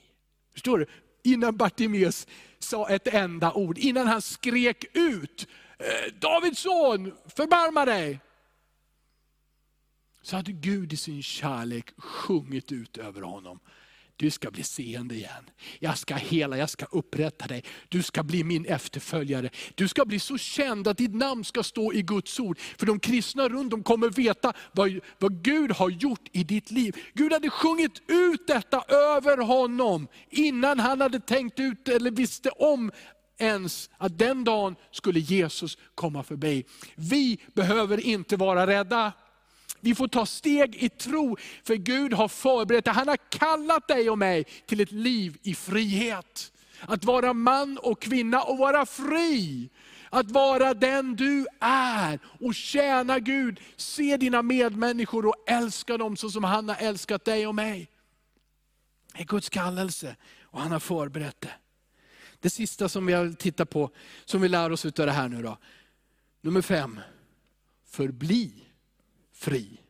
Förstår 0.52 0.78
du? 0.78 0.86
Innan 1.22 1.56
Bartimeus 1.56 2.26
sa 2.58 2.88
ett 2.88 3.06
enda 3.06 3.52
ord, 3.52 3.78
innan 3.78 4.06
han 4.06 4.22
skrek 4.22 4.84
ut, 4.92 5.48
eh, 5.78 6.14
Davids 6.20 6.60
son, 6.60 7.12
förbarma 7.26 7.84
dig. 7.84 8.20
Så 10.22 10.36
hade 10.36 10.52
Gud 10.52 10.92
i 10.92 10.96
sin 10.96 11.22
kärlek 11.22 11.92
sjungit 11.96 12.72
ut 12.72 12.96
över 12.96 13.22
honom 13.22 13.60
du 14.16 14.30
ska 14.30 14.50
bli 14.50 14.62
seende 14.62 15.14
igen. 15.14 15.50
Jag 15.78 15.98
ska 15.98 16.14
hela, 16.14 16.58
jag 16.58 16.70
ska 16.70 16.86
upprätta 16.90 17.46
dig. 17.46 17.64
Du 17.88 18.02
ska 18.02 18.22
bli 18.22 18.44
min 18.44 18.66
efterföljare. 18.66 19.50
Du 19.74 19.88
ska 19.88 20.04
bli 20.04 20.18
så 20.18 20.38
känd 20.38 20.88
att 20.88 20.98
ditt 20.98 21.14
namn 21.14 21.44
ska 21.44 21.62
stå 21.62 21.92
i 21.92 22.02
Guds 22.02 22.40
ord. 22.40 22.58
För 22.78 22.86
de 22.86 23.00
kristna 23.00 23.48
runt 23.48 23.72
om 23.72 23.82
kommer 23.82 24.10
veta 24.10 24.52
vad, 24.72 25.00
vad 25.18 25.42
Gud 25.42 25.70
har 25.70 25.90
gjort 25.90 26.28
i 26.32 26.44
ditt 26.44 26.70
liv. 26.70 26.96
Gud 27.14 27.32
hade 27.32 27.50
sjungit 27.50 28.02
ut 28.06 28.46
detta 28.46 28.84
över 28.88 29.36
honom 29.38 30.08
innan 30.30 30.80
han 30.80 31.00
hade 31.00 31.20
tänkt 31.20 31.60
ut 31.60 31.88
eller 31.88 32.10
visste 32.10 32.50
om 32.50 32.90
ens 33.38 33.90
att 33.98 34.18
den 34.18 34.44
dagen 34.44 34.76
skulle 34.90 35.20
Jesus 35.20 35.78
komma 35.94 36.22
förbi. 36.22 36.64
Vi 36.94 37.38
behöver 37.54 38.06
inte 38.06 38.36
vara 38.36 38.66
rädda. 38.66 39.12
Vi 39.86 39.94
får 39.94 40.08
ta 40.08 40.26
steg 40.26 40.76
i 40.76 40.88
tro, 40.88 41.36
för 41.64 41.74
Gud 41.74 42.12
har 42.12 42.28
förberett 42.28 42.84
det. 42.84 42.90
Han 42.90 43.08
har 43.08 43.16
kallat 43.16 43.88
dig 43.88 44.10
och 44.10 44.18
mig 44.18 44.44
till 44.44 44.80
ett 44.80 44.92
liv 44.92 45.38
i 45.42 45.54
frihet. 45.54 46.52
Att 46.80 47.04
vara 47.04 47.32
man 47.32 47.78
och 47.78 48.02
kvinna 48.02 48.42
och 48.42 48.58
vara 48.58 48.86
fri. 48.86 49.70
Att 50.10 50.30
vara 50.30 50.74
den 50.74 51.16
du 51.16 51.46
är 51.60 52.18
och 52.40 52.54
tjäna 52.54 53.18
Gud. 53.18 53.60
Se 53.76 54.16
dina 54.16 54.42
medmänniskor 54.42 55.26
och 55.26 55.44
älska 55.46 55.96
dem 55.96 56.16
så 56.16 56.30
som 56.30 56.44
han 56.44 56.68
har 56.68 56.76
älskat 56.76 57.24
dig 57.24 57.46
och 57.46 57.54
mig. 57.54 57.90
Det 59.12 59.20
är 59.20 59.24
Guds 59.24 59.48
kallelse 59.48 60.16
och 60.42 60.60
han 60.60 60.72
har 60.72 60.80
förberett 60.80 61.40
det. 61.40 61.54
Det 62.40 62.50
sista 62.50 62.88
som 62.88 63.06
vi 63.06 63.34
tittar 63.38 63.64
på, 63.64 63.90
som 64.24 64.40
vi 64.40 64.48
lär 64.48 64.72
oss 64.72 64.84
av 64.84 64.92
det 64.92 65.12
här 65.12 65.28
nu 65.28 65.42
då. 65.42 65.58
Nummer 66.40 66.62
fem, 66.62 67.00
förbli 67.84 68.65
fri. 69.36 69.80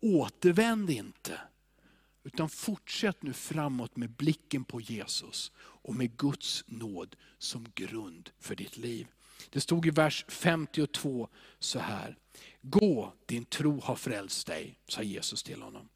Återvänd 0.00 0.90
inte, 0.90 1.40
utan 2.24 2.48
fortsätt 2.48 3.22
nu 3.22 3.32
framåt 3.32 3.96
med 3.96 4.10
blicken 4.10 4.64
på 4.64 4.80
Jesus 4.80 5.52
och 5.58 5.94
med 5.94 6.16
Guds 6.16 6.64
nåd 6.66 7.16
som 7.38 7.66
grund 7.74 8.30
för 8.38 8.56
ditt 8.56 8.76
liv. 8.76 9.06
Det 9.50 9.60
stod 9.60 9.86
i 9.86 9.90
vers 9.90 10.24
52 10.28 11.28
så 11.58 11.78
här. 11.78 12.16
Gå, 12.62 13.14
din 13.26 13.44
tro 13.44 13.80
har 13.80 13.96
frälst 13.96 14.46
dig, 14.46 14.78
sa 14.88 15.02
Jesus 15.02 15.42
till 15.42 15.62
honom. 15.62 15.88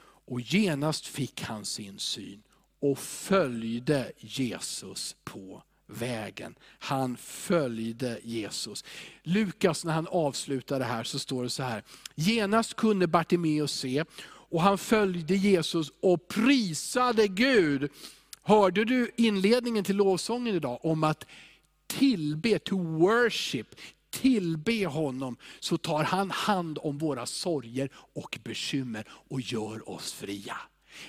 Och 0.00 0.40
genast 0.40 1.06
fick 1.06 1.40
han 1.40 1.64
sin 1.64 1.98
syn 1.98 2.42
och 2.80 2.98
följde 2.98 4.12
Jesus 4.18 5.16
på 5.24 5.62
vägen. 5.88 6.54
Han 6.78 7.16
följde 7.16 8.20
Jesus. 8.22 8.84
Lukas 9.22 9.84
när 9.84 9.92
han 9.92 10.06
avslutar 10.06 10.78
det 10.78 10.84
här 10.84 11.04
så 11.04 11.18
står 11.18 11.42
det 11.42 11.50
så 11.50 11.62
här. 11.62 11.82
Genast 12.14 12.74
kunde 12.74 13.06
Bartimeus 13.06 13.72
se 13.72 14.04
och 14.50 14.62
han 14.62 14.78
följde 14.78 15.36
Jesus 15.36 15.92
och 16.02 16.28
prisade 16.28 17.28
Gud. 17.28 17.90
Hörde 18.42 18.84
du 18.84 19.10
inledningen 19.16 19.84
till 19.84 19.96
lovsången 19.96 20.54
idag 20.54 20.78
om 20.82 21.04
att 21.04 21.26
tillbe, 21.86 22.58
to 22.58 22.78
worship, 22.78 23.66
tillbe 24.10 24.86
honom, 24.86 25.36
så 25.60 25.76
tar 25.76 26.04
han 26.04 26.30
hand 26.30 26.78
om 26.82 26.98
våra 26.98 27.26
sorger 27.26 27.90
och 27.94 28.38
bekymmer 28.44 29.04
och 29.10 29.40
gör 29.40 29.88
oss 29.90 30.12
fria. 30.12 30.56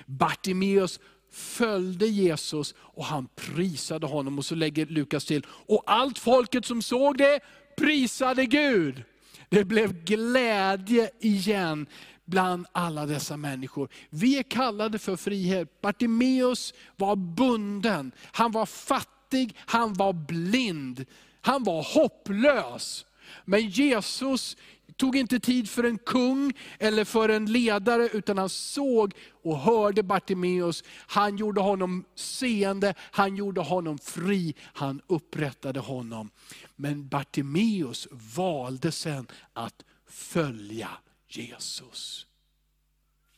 Bartimeus 0.05 0.99
följde 1.31 2.07
Jesus 2.07 2.75
och 2.79 3.05
han 3.05 3.27
prisade 3.35 4.07
honom. 4.07 4.37
Och 4.37 4.45
så 4.45 4.55
lägger 4.55 4.85
Lukas 4.85 5.25
till, 5.25 5.45
och 5.49 5.83
allt 5.85 6.19
folket 6.19 6.65
som 6.65 6.81
såg 6.81 7.17
det 7.17 7.39
prisade 7.77 8.45
Gud. 8.45 9.03
Det 9.49 9.63
blev 9.63 10.03
glädje 10.03 11.09
igen 11.19 11.87
bland 12.25 12.65
alla 12.71 13.05
dessa 13.05 13.37
människor. 13.37 13.89
Vi 14.09 14.39
är 14.39 14.43
kallade 14.43 14.99
för 14.99 15.15
frihet. 15.15 15.81
Bartimeus 15.81 16.73
var 16.95 17.15
bunden, 17.15 18.11
han 18.31 18.51
var 18.51 18.65
fattig, 18.65 19.55
han 19.65 19.93
var 19.93 20.13
blind, 20.13 21.05
han 21.41 21.63
var 21.63 21.83
hopplös. 21.83 23.05
Men 23.45 23.69
Jesus 23.69 24.57
tog 24.97 25.15
inte 25.15 25.39
tid 25.39 25.69
för 25.69 25.83
en 25.83 25.97
kung 25.97 26.53
eller 26.79 27.05
för 27.05 27.29
en 27.29 27.45
ledare, 27.45 28.09
utan 28.13 28.37
han 28.37 28.49
såg 28.49 29.13
och 29.43 29.59
hörde 29.59 30.03
Bartimeus. 30.03 30.83
Han 31.07 31.37
gjorde 31.37 31.61
honom 31.61 32.05
seende, 32.15 32.93
han 32.99 33.35
gjorde 33.35 33.61
honom 33.61 33.97
fri, 33.97 34.55
han 34.61 35.01
upprättade 35.07 35.79
honom. 35.79 36.29
Men 36.75 37.07
Bartimeus 37.07 38.07
valde 38.35 38.91
sen 38.91 39.27
att 39.53 39.83
följa 40.07 40.89
Jesus. 41.27 42.25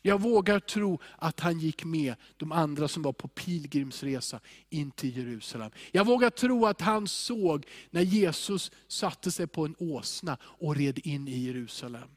Jag 0.01 0.21
vågar 0.21 0.59
tro 0.59 0.99
att 1.17 1.39
han 1.39 1.59
gick 1.59 1.83
med 1.85 2.15
de 2.37 2.51
andra 2.51 2.87
som 2.87 3.03
var 3.03 3.13
på 3.13 3.27
pilgrimsresa 3.27 4.39
in 4.69 4.91
till 4.91 5.17
Jerusalem. 5.17 5.71
Jag 5.91 6.05
vågar 6.05 6.29
tro 6.29 6.65
att 6.65 6.81
han 6.81 7.07
såg 7.07 7.65
när 7.89 8.01
Jesus 8.01 8.71
satte 8.87 9.31
sig 9.31 9.47
på 9.47 9.65
en 9.65 9.75
åsna 9.79 10.37
och 10.43 10.75
red 10.75 10.99
in 11.03 11.27
i 11.27 11.37
Jerusalem. 11.37 12.09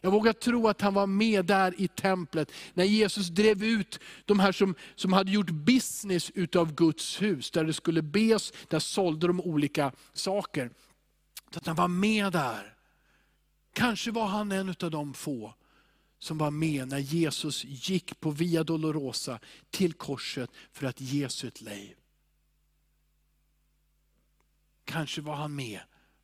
Jag 0.00 0.10
vågar 0.10 0.32
tro 0.32 0.68
att 0.68 0.80
han 0.80 0.94
var 0.94 1.06
med 1.06 1.44
där 1.44 1.74
i 1.80 1.88
templet, 1.88 2.52
när 2.74 2.84
Jesus 2.84 3.28
drev 3.28 3.64
ut 3.64 4.00
de 4.24 4.40
här 4.40 4.52
som, 4.52 4.74
som 4.94 5.12
hade 5.12 5.30
gjort 5.30 5.50
business 5.50 6.30
utav 6.34 6.74
Guds 6.74 7.22
hus, 7.22 7.50
där 7.50 7.64
det 7.64 7.72
skulle 7.72 8.02
bes, 8.02 8.52
där 8.68 8.78
sålde 8.78 9.26
de 9.26 9.40
olika 9.40 9.92
saker. 10.12 10.70
Så 11.52 11.58
att 11.58 11.66
han 11.66 11.76
var 11.76 11.88
med 11.88 12.32
där. 12.32 12.74
Kanske 13.72 14.10
var 14.10 14.26
han 14.26 14.52
en 14.52 14.68
av 14.68 14.90
de 14.90 15.14
få 15.14 15.54
som 16.18 16.38
var 16.38 16.50
med 16.50 16.88
när 16.88 16.98
Jesus 16.98 17.64
gick 17.64 18.20
på 18.20 18.30
Via 18.30 18.64
Dolorosa 18.64 19.40
till 19.70 19.92
korset 19.92 20.50
för 20.72 20.86
att 20.86 21.00
ge 21.00 21.28
sitt 21.28 21.60
liv. 21.60 21.96
Kanske 24.84 25.20
var 25.20 25.34
han 25.34 25.54
med 25.54 25.80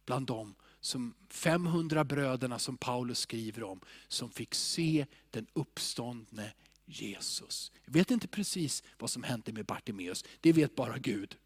bland 0.06 0.26
dem 0.26 0.54
som 0.80 1.14
500 1.28 2.04
bröderna 2.04 2.58
som 2.58 2.76
Paulus 2.76 3.18
skriver 3.18 3.62
om, 3.62 3.80
som 4.08 4.30
fick 4.30 4.54
se 4.54 5.06
den 5.30 5.46
uppståndne 5.52 6.52
Jesus. 6.86 7.72
Jag 7.84 7.92
vet 7.92 8.10
inte 8.10 8.28
precis 8.28 8.82
vad 8.98 9.10
som 9.10 9.22
hände 9.22 9.52
med 9.52 9.66
Bartimeus, 9.66 10.24
det 10.40 10.52
vet 10.52 10.74
bara 10.74 10.98
Gud. 10.98 11.36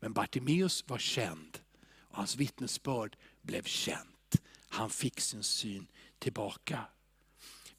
Men 0.00 0.12
Bartimeus 0.12 0.84
var 0.86 0.98
känd 0.98 1.58
och 1.98 2.16
hans 2.16 2.36
vittnesbörd 2.36 3.16
blev 3.42 3.62
känt. 3.62 4.36
Han 4.68 4.90
fick 4.90 5.20
sin 5.20 5.42
syn 5.42 5.86
tillbaka. 6.18 6.84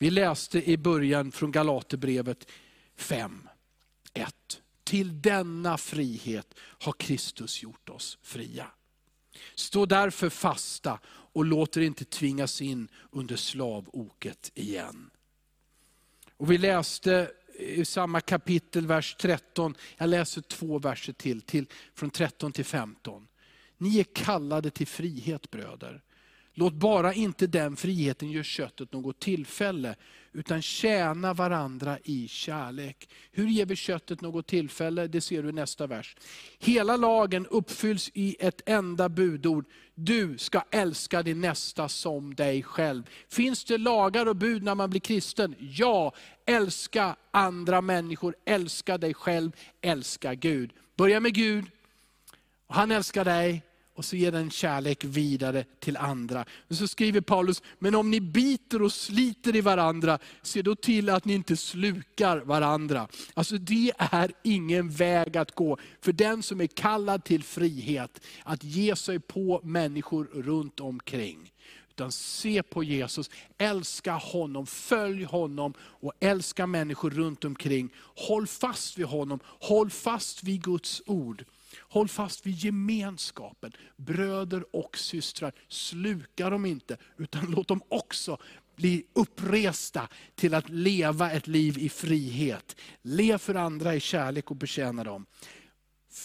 Vi 0.01 0.09
läste 0.09 0.69
i 0.69 0.77
början 0.77 1.31
från 1.31 1.51
Galaterbrevet 1.51 2.47
5, 2.95 3.49
1. 4.13 4.61
Till 4.83 5.21
denna 5.21 5.77
frihet 5.77 6.53
har 6.59 6.93
Kristus 6.93 7.63
gjort 7.63 7.89
oss 7.89 8.17
fria. 8.21 8.67
Stå 9.55 9.85
därför 9.85 10.29
fasta 10.29 10.99
och 11.07 11.45
låt 11.45 11.77
er 11.77 11.81
inte 11.81 12.05
tvingas 12.05 12.61
in 12.61 12.87
under 13.11 13.35
slavoket 13.35 14.51
igen. 14.55 15.09
Och 16.37 16.51
vi 16.51 16.57
läste 16.57 17.31
i 17.59 17.85
samma 17.85 18.21
kapitel, 18.21 18.87
vers 18.87 19.15
13, 19.19 19.75
jag 19.97 20.09
läser 20.09 20.41
två 20.41 20.79
verser 20.79 21.13
till, 21.13 21.41
till 21.41 21.65
från 21.95 22.09
13 22.09 22.51
till 22.51 22.65
15. 22.65 23.27
Ni 23.77 23.99
är 23.99 24.03
kallade 24.03 24.69
till 24.69 24.87
frihet 24.87 25.51
bröder. 25.51 26.01
Låt 26.59 26.73
bara 26.73 27.13
inte 27.13 27.47
den 27.47 27.75
friheten 27.75 28.31
göra 28.31 28.43
köttet 28.43 28.93
något 28.93 29.19
tillfälle, 29.19 29.95
utan 30.31 30.61
tjäna 30.61 31.33
varandra 31.33 31.97
i 32.03 32.27
kärlek. 32.27 33.09
Hur 33.31 33.47
ger 33.47 33.65
vi 33.65 33.75
köttet 33.75 34.21
något 34.21 34.47
tillfälle? 34.47 35.07
Det 35.07 35.21
ser 35.21 35.43
du 35.43 35.49
i 35.49 35.51
nästa 35.51 35.87
vers. 35.87 36.15
Hela 36.59 36.97
lagen 36.97 37.45
uppfylls 37.45 38.11
i 38.13 38.35
ett 38.39 38.61
enda 38.65 39.09
budord. 39.09 39.65
Du 39.95 40.37
ska 40.37 40.63
älska 40.71 41.23
din 41.23 41.41
nästa 41.41 41.89
som 41.89 42.35
dig 42.35 42.63
själv. 42.63 43.03
Finns 43.29 43.63
det 43.63 43.77
lagar 43.77 44.25
och 44.25 44.35
bud 44.35 44.63
när 44.63 44.75
man 44.75 44.89
blir 44.89 45.01
kristen? 45.01 45.55
Ja, 45.59 46.13
älska 46.45 47.15
andra 47.31 47.81
människor, 47.81 48.35
älska 48.45 48.97
dig 48.97 49.13
själv, 49.13 49.51
älska 49.81 50.33
Gud. 50.33 50.71
Börja 50.95 51.19
med 51.19 51.33
Gud, 51.33 51.65
han 52.67 52.91
älskar 52.91 53.25
dig, 53.25 53.63
och 53.99 54.05
så 54.05 54.15
ger 54.15 54.31
den 54.31 54.51
kärlek 54.51 55.03
vidare 55.03 55.65
till 55.79 55.97
andra. 55.97 56.45
Och 56.67 56.75
så 56.75 56.87
skriver 56.87 57.21
Paulus, 57.21 57.61
men 57.79 57.95
om 57.95 58.11
ni 58.11 58.21
biter 58.21 58.81
och 58.81 58.93
sliter 58.93 59.55
i 59.55 59.61
varandra, 59.61 60.19
se 60.41 60.61
då 60.61 60.75
till 60.75 61.09
att 61.09 61.25
ni 61.25 61.33
inte 61.33 61.57
slukar 61.57 62.37
varandra. 62.37 63.07
Alltså 63.33 63.57
det 63.57 63.91
är 63.97 64.31
ingen 64.43 64.89
väg 64.89 65.37
att 65.37 65.55
gå 65.55 65.77
för 66.01 66.11
den 66.11 66.43
som 66.43 66.61
är 66.61 66.67
kallad 66.67 67.23
till 67.23 67.43
frihet, 67.43 68.21
att 68.43 68.63
ge 68.63 68.95
sig 68.95 69.19
på 69.19 69.61
människor 69.63 70.29
runt 70.33 70.79
omkring. 70.79 71.51
Utan 71.89 72.11
se 72.11 72.63
på 72.63 72.83
Jesus, 72.83 73.29
älska 73.57 74.13
honom, 74.13 74.65
följ 74.65 75.23
honom 75.23 75.73
och 75.79 76.13
älska 76.19 76.67
människor 76.67 77.09
runt 77.09 77.45
omkring. 77.45 77.89
Håll 78.15 78.47
fast 78.47 78.97
vid 78.97 79.05
honom, 79.05 79.39
håll 79.45 79.89
fast 79.89 80.43
vid 80.43 80.63
Guds 80.63 81.01
ord. 81.05 81.45
Håll 81.89 82.07
fast 82.07 82.45
vid 82.45 82.55
gemenskapen. 82.55 83.71
Bröder 83.97 84.75
och 84.75 84.97
systrar, 84.97 85.53
sluka 85.67 86.49
dem 86.49 86.65
inte, 86.65 86.97
utan 87.17 87.51
låt 87.51 87.67
dem 87.67 87.81
också 87.89 88.37
bli 88.75 89.05
uppresta 89.13 90.09
till 90.35 90.53
att 90.53 90.69
leva 90.69 91.31
ett 91.31 91.47
liv 91.47 91.77
i 91.77 91.89
frihet. 91.89 92.75
Lev 93.01 93.37
för 93.37 93.55
andra 93.55 93.95
i 93.95 93.99
kärlek 93.99 94.51
och 94.51 94.57
betjäna 94.57 95.03
dem. 95.03 95.25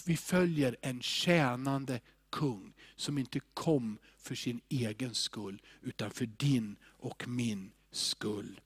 Vi 0.07 0.17
följer 0.17 0.77
en 0.81 1.03
tjänande 1.03 2.01
kung 2.31 2.73
som 2.97 3.19
inte 3.19 3.41
kom 3.55 3.99
för 4.19 4.35
sin 4.35 4.61
egen 4.69 5.15
skull, 5.15 5.63
utan 5.83 6.11
för 6.11 6.27
din 6.27 6.77
och 6.85 7.29
min 7.29 7.73
skull. 7.91 8.61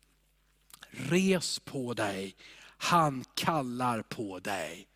Res 0.91 1.59
på 1.59 1.95
dig, 1.95 2.37
han 2.79 3.25
kallar 3.35 4.03
på 4.03 4.39
dig. 4.39 4.88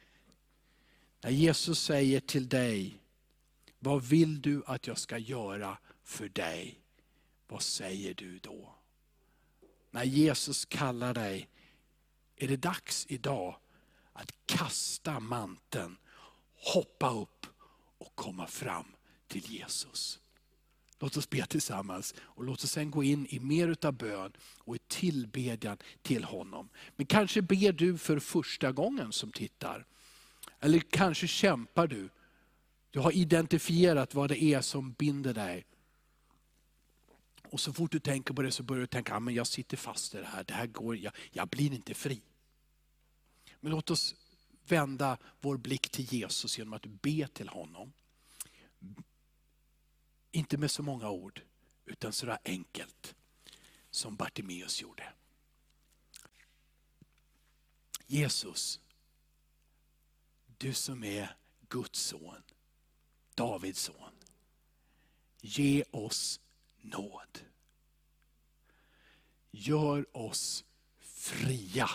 När 1.22 1.30
Jesus 1.30 1.82
säger 1.82 2.20
till 2.20 2.48
dig, 2.48 2.98
vad 3.78 4.02
vill 4.02 4.42
du 4.42 4.62
att 4.66 4.86
jag 4.86 4.98
ska 4.98 5.18
göra 5.18 5.78
för 6.04 6.28
dig? 6.28 6.80
Vad 7.48 7.62
säger 7.62 8.14
du 8.14 8.38
då? 8.38 8.74
När 9.90 10.04
Jesus 10.04 10.64
kallar 10.64 11.14
dig, 11.14 11.48
är 12.36 12.48
det 12.48 12.56
dags 12.56 13.06
idag 13.08 13.56
att 14.12 14.32
kasta 14.46 15.20
manteln, 15.20 15.96
hoppa 16.54 17.10
upp 17.10 17.46
och 17.98 18.14
komma 18.14 18.46
fram 18.46 18.86
till 19.28 19.50
Jesus. 19.50 20.20
Låt 20.98 21.16
oss 21.16 21.30
be 21.30 21.46
tillsammans 21.46 22.14
och 22.20 22.44
låt 22.44 22.64
oss 22.64 22.70
sen 22.70 22.90
gå 22.90 23.02
in 23.02 23.26
i 23.26 23.40
mer 23.40 23.68
utav 23.68 23.92
bön 23.92 24.32
och 24.40 24.76
i 24.76 24.78
tillbedjan 24.78 25.78
till 26.02 26.24
honom. 26.24 26.68
Men 26.96 27.06
kanske 27.06 27.42
ber 27.42 27.72
du 27.72 27.98
för 27.98 28.18
första 28.18 28.72
gången 28.72 29.12
som 29.12 29.32
tittar. 29.32 29.86
Eller 30.62 30.80
kanske 30.80 31.26
kämpar 31.26 31.86
du. 31.86 32.08
Du 32.90 33.00
har 33.00 33.12
identifierat 33.12 34.14
vad 34.14 34.28
det 34.28 34.42
är 34.42 34.60
som 34.60 34.92
binder 34.92 35.34
dig. 35.34 35.66
Och 37.42 37.60
så 37.60 37.72
fort 37.72 37.92
du 37.92 38.00
tänker 38.00 38.34
på 38.34 38.42
det 38.42 38.50
så 38.50 38.62
börjar 38.62 38.80
du 38.80 38.86
tänka, 38.86 39.14
ah, 39.14 39.16
att 39.16 39.34
jag 39.34 39.46
sitter 39.46 39.76
fast 39.76 40.14
i 40.14 40.18
det 40.18 40.26
här, 40.26 40.44
det 40.44 40.54
här 40.54 40.66
går, 40.66 40.96
jag, 40.96 41.12
jag 41.30 41.48
blir 41.48 41.72
inte 41.72 41.94
fri. 41.94 42.20
Men 43.60 43.72
låt 43.72 43.90
oss 43.90 44.14
vända 44.66 45.18
vår 45.40 45.56
blick 45.56 45.88
till 45.88 46.04
Jesus 46.14 46.58
genom 46.58 46.72
att 46.72 46.86
be 46.86 47.28
till 47.28 47.48
honom. 47.48 47.92
Inte 50.30 50.56
med 50.58 50.70
så 50.70 50.82
många 50.82 51.10
ord, 51.10 51.40
utan 51.86 52.12
sådär 52.12 52.38
enkelt 52.44 53.14
som 53.90 54.16
Bartimeus 54.16 54.82
gjorde. 54.82 55.12
Jesus, 58.06 58.80
du 60.62 60.74
som 60.74 61.04
är 61.04 61.36
Guds 61.68 62.00
son, 62.00 62.42
Davids 63.34 63.80
son. 63.82 64.12
Ge 65.40 65.84
oss 65.90 66.40
nåd. 66.80 67.38
Gör 69.50 70.16
oss 70.16 70.64
fria. 70.98 71.90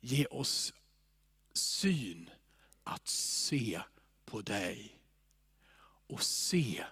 Ge 0.00 0.26
oss 0.26 0.72
syn 1.52 2.30
att 2.84 3.08
se 3.08 3.82
på 4.24 4.40
dig 4.40 4.98
och 6.06 6.22
se 6.22 6.84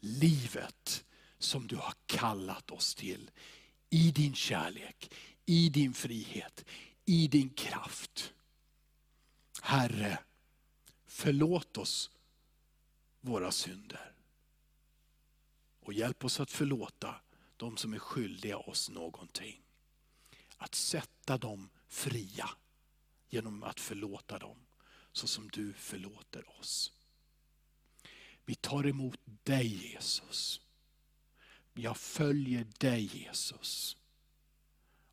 livet 0.00 1.04
som 1.38 1.66
du 1.66 1.76
har 1.76 1.94
kallat 2.06 2.70
oss 2.70 2.94
till. 2.94 3.30
I 3.90 4.10
din 4.10 4.34
kärlek, 4.34 5.14
i 5.46 5.68
din 5.68 5.94
frihet, 5.94 6.64
i 7.04 7.28
din 7.28 7.50
kraft. 7.50 8.33
Herre, 9.66 10.18
förlåt 11.06 11.78
oss 11.78 12.10
våra 13.20 13.52
synder. 13.52 14.12
Och 15.80 15.92
hjälp 15.92 16.24
oss 16.24 16.40
att 16.40 16.50
förlåta 16.50 17.20
de 17.56 17.76
som 17.76 17.94
är 17.94 17.98
skyldiga 17.98 18.58
oss 18.58 18.90
någonting. 18.90 19.62
Att 20.56 20.74
sätta 20.74 21.38
dem 21.38 21.70
fria 21.88 22.50
genom 23.28 23.62
att 23.62 23.80
förlåta 23.80 24.38
dem 24.38 24.56
så 25.12 25.26
som 25.26 25.48
du 25.48 25.72
förlåter 25.72 26.58
oss. 26.60 26.92
Vi 28.44 28.54
tar 28.54 28.86
emot 28.86 29.20
dig 29.24 29.66
Jesus. 29.66 30.60
Jag 31.74 31.96
följer 31.96 32.66
dig 32.78 33.04
Jesus. 33.04 33.96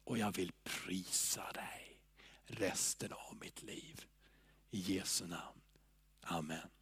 Och 0.04 0.18
jag 0.18 0.36
vill 0.36 0.52
prisa 0.64 1.52
dig 1.52 2.02
resten 2.45 3.14
av 3.14 3.38
mitt 3.41 3.64
liv. 3.64 4.06
I 4.74 4.78
Jesu 4.78 5.26
namn. 5.26 5.61
Amen. 6.32 6.80